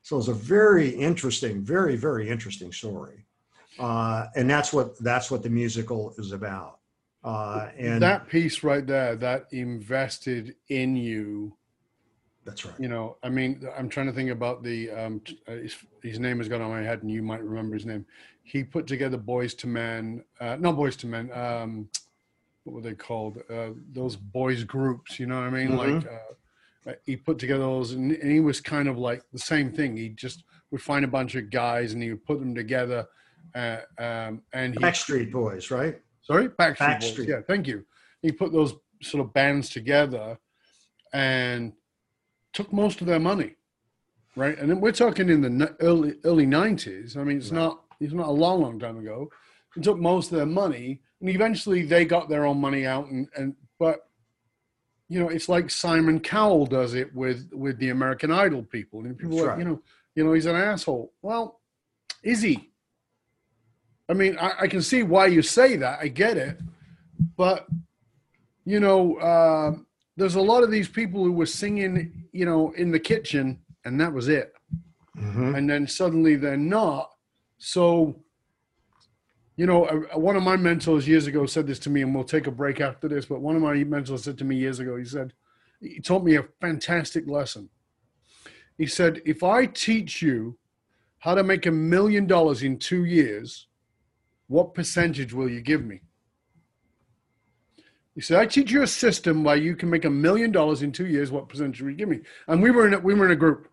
So 0.01 0.17
it's 0.17 0.27
a 0.27 0.33
very 0.33 0.89
interesting, 0.89 1.61
very, 1.61 1.95
very 1.95 2.29
interesting 2.29 2.71
story. 2.71 3.25
Uh, 3.77 4.27
and 4.35 4.49
that's 4.49 4.73
what 4.73 4.97
that's 4.99 5.31
what 5.31 5.43
the 5.43 5.49
musical 5.49 6.13
is 6.17 6.31
about. 6.31 6.79
Uh, 7.23 7.69
and 7.77 8.01
that 8.01 8.27
piece 8.27 8.63
right 8.63 8.85
there, 8.85 9.15
that 9.15 9.47
invested 9.51 10.55
in 10.69 10.95
you, 10.95 11.55
that's 12.45 12.65
right. 12.65 12.75
you 12.79 12.87
know, 12.87 13.17
I 13.23 13.29
mean, 13.29 13.67
I'm 13.77 13.89
trying 13.89 14.07
to 14.07 14.13
think 14.13 14.29
about 14.29 14.63
the, 14.63 14.89
um, 14.91 15.21
uh, 15.47 15.53
his, 15.53 15.75
his 16.01 16.19
name 16.19 16.37
has 16.37 16.47
gone 16.47 16.61
on 16.61 16.69
my 16.69 16.81
head 16.81 17.03
and 17.03 17.11
you 17.11 17.21
might 17.21 17.43
remember 17.43 17.75
his 17.75 17.85
name. 17.85 18.05
He 18.43 18.63
put 18.63 18.87
together 18.87 19.17
Boyz 19.17 19.63
II 19.63 19.71
Men, 19.71 20.23
uh, 20.39 20.55
not 20.59 20.75
Boyz 20.75 21.03
II 21.03 21.11
Men, 21.11 21.31
um, 21.33 21.89
what 22.63 22.75
were 22.75 22.81
they 22.81 22.93
called? 22.93 23.41
Uh, 23.49 23.69
those 23.91 24.15
boys 24.15 24.63
groups, 24.63 25.19
you 25.19 25.25
know 25.25 25.35
what 25.39 25.47
I 25.47 25.49
mean? 25.49 25.69
Mhm. 25.69 25.77
Like, 26.03 26.11
uh, 26.87 26.93
he 27.05 27.15
put 27.15 27.37
together 27.37 27.63
those 27.63 27.91
and, 27.91 28.11
and 28.11 28.31
he 28.31 28.39
was 28.39 28.61
kind 28.61 28.87
of 28.87 28.97
like 28.97 29.21
the 29.31 29.39
same 29.39 29.71
thing. 29.71 29.95
He 29.97 30.09
just 30.09 30.43
would 30.71 30.81
find 30.81 31.05
a 31.05 31.07
bunch 31.07 31.35
of 31.35 31.49
guys 31.49 31.93
and 31.93 32.01
he 32.01 32.09
would 32.11 32.25
put 32.25 32.39
them 32.39 32.55
together. 32.55 33.07
Uh, 33.55 33.77
um, 33.97 34.41
and 34.53 34.73
he, 34.73 34.79
Backstreet 34.79 35.31
Boys, 35.31 35.71
right? 35.71 35.99
Sorry, 36.21 36.47
Backstreet, 36.49 36.99
Boys. 37.01 37.11
Backstreet. 37.11 37.27
Yeah, 37.27 37.41
thank 37.47 37.67
you. 37.67 37.85
He 38.21 38.31
put 38.31 38.51
those 38.51 38.75
sort 39.01 39.23
of 39.25 39.33
bands 39.33 39.69
together 39.69 40.37
and 41.13 41.73
took 42.53 42.71
most 42.73 43.01
of 43.01 43.07
their 43.07 43.19
money, 43.19 43.55
right? 44.35 44.57
And 44.57 44.69
then 44.69 44.79
we're 44.81 44.91
talking 44.91 45.29
in 45.29 45.41
the 45.41 45.75
early 45.79 46.15
early 46.23 46.45
nineties. 46.45 47.17
I 47.17 47.23
mean, 47.23 47.37
it's 47.37 47.51
Right. 47.51 47.59
not 47.59 47.85
it's 47.99 48.13
not 48.13 48.27
a 48.27 48.31
long, 48.31 48.61
long 48.61 48.79
time 48.79 48.97
ago. 48.97 49.29
He 49.75 49.81
took 49.81 49.97
most 49.97 50.31
of 50.31 50.37
their 50.37 50.45
money, 50.45 51.01
and 51.21 51.29
eventually 51.29 51.83
they 51.85 52.05
got 52.05 52.29
their 52.29 52.45
own 52.45 52.59
money 52.59 52.85
out. 52.85 53.07
And 53.07 53.27
and 53.35 53.55
but 53.79 54.07
you 55.07 55.19
know, 55.19 55.29
it's 55.29 55.49
like 55.49 55.69
Simon 55.69 56.19
Cowell 56.19 56.65
does 56.65 56.93
it 56.93 57.13
with 57.15 57.49
with 57.53 57.77
the 57.79 57.89
American 57.89 58.31
Idol 58.31 58.63
people, 58.63 59.05
and 59.05 59.17
people 59.17 59.37
That's 59.37 59.43
are 59.43 59.47
like, 59.47 59.57
right. 59.57 59.59
you 59.59 59.65
know, 59.65 59.81
you 60.15 60.23
know, 60.23 60.33
he's 60.33 60.45
an 60.45 60.55
asshole. 60.55 61.13
Well, 61.21 61.59
is 62.23 62.41
he? 62.41 62.69
I 64.07 64.13
mean, 64.13 64.37
I, 64.39 64.53
I 64.61 64.67
can 64.67 64.81
see 64.81 65.03
why 65.03 65.27
you 65.27 65.41
say 65.41 65.75
that. 65.77 65.99
I 66.01 66.07
get 66.07 66.37
it, 66.37 66.59
but 67.37 67.67
you 68.65 68.79
know, 68.79 69.15
uh, 69.17 69.75
there's 70.15 70.35
a 70.35 70.41
lot 70.41 70.63
of 70.63 70.71
these 70.71 70.87
people 70.87 71.23
who 71.23 71.31
were 71.31 71.45
singing, 71.45 72.27
you 72.31 72.45
know, 72.45 72.71
in 72.71 72.91
the 72.91 72.99
kitchen, 72.99 73.59
and 73.85 73.99
that 73.99 74.13
was 74.13 74.27
it. 74.27 74.53
Mhm. 75.17 75.57
And 75.57 75.69
then 75.69 75.87
suddenly 75.87 76.35
they're 76.35 76.57
not. 76.57 77.11
So, 77.57 78.21
you 79.59 79.65
know, 79.65 79.83
uh, 79.83 80.17
one 80.17 80.37
of 80.37 80.43
my 80.43 80.55
mentors 80.55 81.05
years 81.05 81.27
ago 81.27 81.45
said 81.45 81.67
this 81.67 81.79
to 81.79 81.89
me, 81.89 82.01
and 82.01 82.15
we'll 82.15 82.23
take 82.23 82.47
a 82.47 82.51
break 82.51 82.79
after 82.79 83.09
this. 83.09 83.25
But 83.25 83.41
one 83.41 83.57
of 83.57 83.61
my 83.61 83.73
mentors 83.83 84.23
said 84.23 84.37
to 84.37 84.45
me 84.45 84.55
years 84.55 84.79
ago, 84.79 84.95
he 84.95 85.03
said, 85.03 85.33
he 85.81 85.99
taught 85.99 86.23
me 86.23 86.35
a 86.37 86.45
fantastic 86.61 87.27
lesson. 87.27 87.67
He 88.77 88.85
said, 88.85 89.21
if 89.25 89.43
I 89.43 89.65
teach 89.65 90.21
you 90.21 90.57
how 91.17 91.35
to 91.35 91.43
make 91.43 91.65
a 91.65 91.71
million 91.71 92.25
dollars 92.25 92.63
in 92.63 92.79
two 92.79 93.03
years, 93.03 93.67
what 94.47 94.73
percentage 94.73 95.33
will 95.33 95.49
you 95.49 95.59
give 95.59 95.83
me? 95.83 95.99
He 98.15 98.21
said, 98.21 98.39
I 98.39 98.45
teach 98.45 98.71
you 98.71 98.83
a 98.83 98.87
system 98.87 99.43
where 99.43 99.57
you 99.57 99.75
can 99.75 99.89
make 99.89 100.05
a 100.05 100.09
million 100.09 100.53
dollars 100.53 100.83
in 100.83 100.93
two 100.93 101.07
years. 101.07 101.31
What 101.33 101.49
percentage 101.49 101.81
will 101.81 101.89
you 101.89 101.97
give 101.97 102.07
me? 102.07 102.21
And 102.47 102.63
we 102.63 102.71
were 102.71 102.87
in 102.87 102.93
a, 102.93 102.99
we 102.99 103.13
were 103.13 103.25
in 103.25 103.31
a 103.31 103.35
group, 103.35 103.67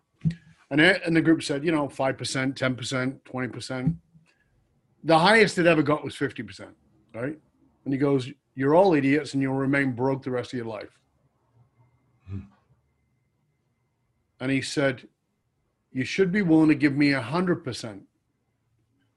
and, 0.69 0.81
it- 0.81 1.01
and 1.05 1.15
the 1.15 1.21
group 1.21 1.43
said, 1.43 1.63
you 1.63 1.71
know, 1.71 1.87
five 1.87 2.17
percent, 2.17 2.57
ten 2.57 2.75
percent, 2.75 3.23
twenty 3.23 3.47
percent. 3.47 3.95
The 5.07 5.19
highest 5.19 5.57
it 5.57 5.65
ever 5.65 5.81
got 5.81 6.03
was 6.03 6.15
fifty 6.15 6.43
percent, 6.43 6.75
right? 7.15 7.39
And 7.85 7.93
he 7.93 7.97
goes, 7.97 8.29
"You're 8.55 8.75
all 8.75 8.93
idiots, 8.93 9.33
and 9.33 9.41
you'll 9.41 9.53
remain 9.53 9.93
broke 9.93 10.21
the 10.21 10.31
rest 10.31 10.51
of 10.51 10.57
your 10.57 10.67
life." 10.67 10.99
Hmm. 12.29 12.39
And 14.41 14.51
he 14.51 14.61
said, 14.61 15.07
"You 15.93 16.03
should 16.03 16.29
be 16.29 16.41
willing 16.41 16.67
to 16.67 16.75
give 16.75 16.97
me 16.97 17.13
a 17.13 17.21
hundred 17.21 17.63
percent." 17.63 18.03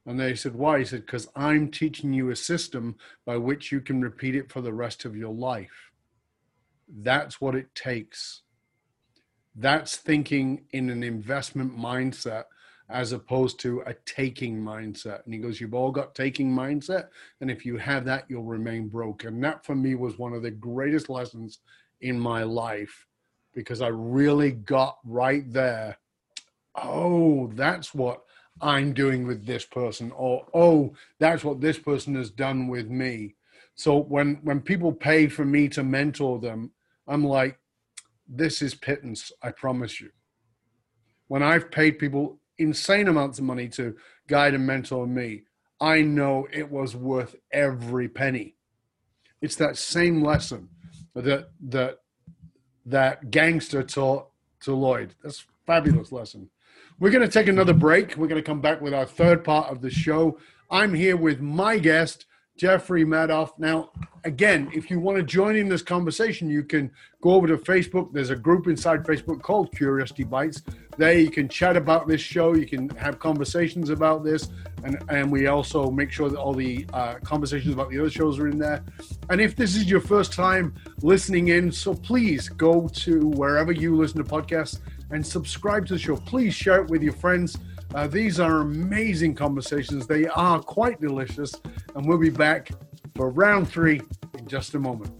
And 0.07 0.19
they 0.19 0.37
said, 0.37 0.55
Why? 0.55 0.79
He 0.79 0.85
said, 0.85 1.07
Because 1.07 1.29
I'm 1.37 1.71
teaching 1.71 2.13
you 2.13 2.31
a 2.31 2.37
system 2.37 2.97
by 3.27 3.37
which 3.37 3.71
you 3.71 3.81
can 3.81 4.01
repeat 4.01 4.35
it 4.35 4.51
for 4.51 4.61
the 4.61 4.73
rest 4.73 5.05
of 5.05 5.17
your 5.17 5.33
life. 5.35 5.91
That's 6.89 7.41
what 7.41 7.55
it 7.55 7.75
takes. 7.75 8.43
That's 9.55 9.97
thinking 9.97 10.65
in 10.73 10.89
an 10.89 11.03
investment 11.03 11.77
mindset 11.77 12.45
as 12.91 13.13
opposed 13.13 13.61
to 13.61 13.83
a 13.87 13.95
taking 14.05 14.61
mindset. 14.61 15.25
And 15.25 15.33
he 15.33 15.41
goes, 15.41 15.61
You've 15.61 15.75
all 15.75 15.91
got 15.91 16.15
taking 16.15 16.53
mindset. 16.55 17.09
And 17.41 17.51
if 17.51 17.65
you 17.65 17.77
have 17.77 18.05
that, 18.07 18.25
you'll 18.29 18.45
remain 18.45 18.89
broke. 18.89 19.25
And 19.25 19.43
that 19.45 19.65
for 19.65 19.75
me 19.75 19.95
was 19.95 20.19
one 20.19 20.33
of 20.33 20.43
the 20.43 20.51
greatest 20.51 21.09
lessons 21.09 21.61
in 22.01 22.19
my 22.19 22.43
life 22.43 23.07
because 23.55 23.81
I 23.81 23.89
really 23.89 24.53
got 24.53 24.99
right 25.05 25.51
there 25.53 25.97
oh, 26.77 27.51
that's 27.55 27.95
what 27.95 28.23
I'm 28.61 28.93
doing 28.93 29.27
with 29.27 29.47
this 29.47 29.65
person, 29.65 30.13
or 30.13 30.47
oh, 30.55 30.95
that's 31.19 31.45
what 31.45 31.61
this 31.61 31.79
person 31.79 32.15
has 32.17 32.31
done 32.31 32.69
with 32.69 32.89
me. 32.89 33.35
So 33.75 33.99
when 33.99 34.41
when 34.43 34.61
people 34.61 34.93
pay 34.93 35.27
for 35.27 35.45
me 35.45 35.69
to 35.71 35.83
mentor 35.83 36.39
them, 36.39 36.73
I'm 37.09 37.25
like, 37.25 37.59
this 38.29 38.63
is 38.63 38.75
pittance, 38.75 39.33
I 39.43 39.51
promise 39.51 40.01
you. 40.01 40.11
When 41.29 41.43
I've 41.43 41.71
paid 41.71 41.99
people 41.99 42.39
insane 42.61 43.09
amounts 43.09 43.39
of 43.39 43.45
money 43.45 43.69
to 43.71 43.97
guide 44.29 44.55
and 44.55 44.67
mentor 44.67 45.07
me, 45.07 45.43
I 45.81 46.03
know 46.03 46.47
it 46.53 46.71
was 46.71 46.95
worth 46.95 47.35
every 47.53 48.09
penny. 48.09 48.57
It's 49.41 49.57
that 49.57 49.77
same 49.77 50.23
lesson 50.23 50.69
that 51.15 51.51
that 51.69 51.99
that 52.87 53.31
gangster 53.31 53.83
taught 53.83 54.29
to 54.61 54.75
Lloyd. 54.75 55.15
That's 55.23 55.45
fabulous 55.67 56.13
lesson. 56.13 56.51
We're 56.99 57.11
going 57.11 57.27
to 57.27 57.33
take 57.33 57.49
another 57.49 57.73
break. 57.73 58.17
We're 58.17 58.29
going 58.29 58.43
to 58.43 58.47
come 58.47 58.61
back 58.61 58.81
with 58.81 58.93
our 58.93 59.07
third 59.07 59.43
part 59.43 59.71
of 59.71 59.81
the 59.81 59.91
show. 59.91 60.39
I'm 60.71 60.93
here 60.93 61.17
with 61.17 61.41
my 61.41 61.79
guest, 61.79 62.27
Jeffrey 62.61 63.07
Madoff. 63.07 63.53
Now, 63.59 63.89
again, 64.25 64.71
if 64.75 64.91
you 64.91 65.01
want 65.01 65.17
to 65.17 65.23
join 65.23 65.57
in 65.57 65.67
this 65.67 65.81
conversation, 65.81 66.51
you 66.51 66.63
can 66.63 66.91
go 67.23 67.31
over 67.31 67.47
to 67.47 67.57
Facebook. 67.57 68.13
There's 68.13 68.29
a 68.29 68.37
group 68.37 68.67
inside 68.67 69.03
Facebook 69.03 69.41
called 69.41 69.75
Curiosity 69.75 70.25
Bites. 70.25 70.61
There 70.99 71.19
you 71.19 71.31
can 71.31 71.49
chat 71.49 71.75
about 71.75 72.07
this 72.07 72.21
show. 72.21 72.53
You 72.55 72.67
can 72.67 72.91
have 72.91 73.19
conversations 73.19 73.89
about 73.89 74.25
this. 74.25 74.51
And, 74.85 75.03
and 75.09 75.33
we 75.33 75.47
also 75.47 75.91
make 75.91 76.13
sure 76.13 76.29
that 76.29 76.39
all 76.39 76.53
the 76.53 76.85
uh, 76.93 77.15
conversations 77.25 77.73
about 77.73 77.89
the 77.89 77.99
other 77.99 78.11
shows 78.11 78.39
are 78.39 78.49
in 78.49 78.59
there. 78.59 78.85
And 79.31 79.41
if 79.41 79.57
this 79.57 79.75
is 79.75 79.87
your 79.87 80.03
first 80.03 80.35
time 80.35 80.75
listening 81.01 81.49
in, 81.49 81.73
so 81.73 81.95
please 81.95 82.51
go 82.51 82.89
to 82.89 83.21
wherever 83.29 83.73
you 83.73 83.97
listen 83.97 84.23
to 84.23 84.31
podcasts 84.31 84.81
and 85.11 85.27
subscribe 85.27 85.87
to 85.87 85.95
the 85.95 85.99
show. 85.99 86.17
Please 86.17 86.55
share 86.55 86.83
it 86.83 86.91
with 86.91 87.03
your 87.03 87.15
friends. 87.15 87.57
Uh, 87.95 88.07
these 88.07 88.39
are 88.39 88.61
amazing 88.61 89.35
conversations. 89.35 90.07
They 90.07 90.27
are 90.29 90.61
quite 90.61 91.01
delicious. 91.01 91.55
And 91.95 92.07
we'll 92.07 92.19
be 92.19 92.31
back 92.31 92.71
for 93.17 93.31
round 93.31 93.69
three 93.69 94.01
in 94.39 94.47
just 94.47 94.75
a 94.75 94.79
moment. 94.79 95.13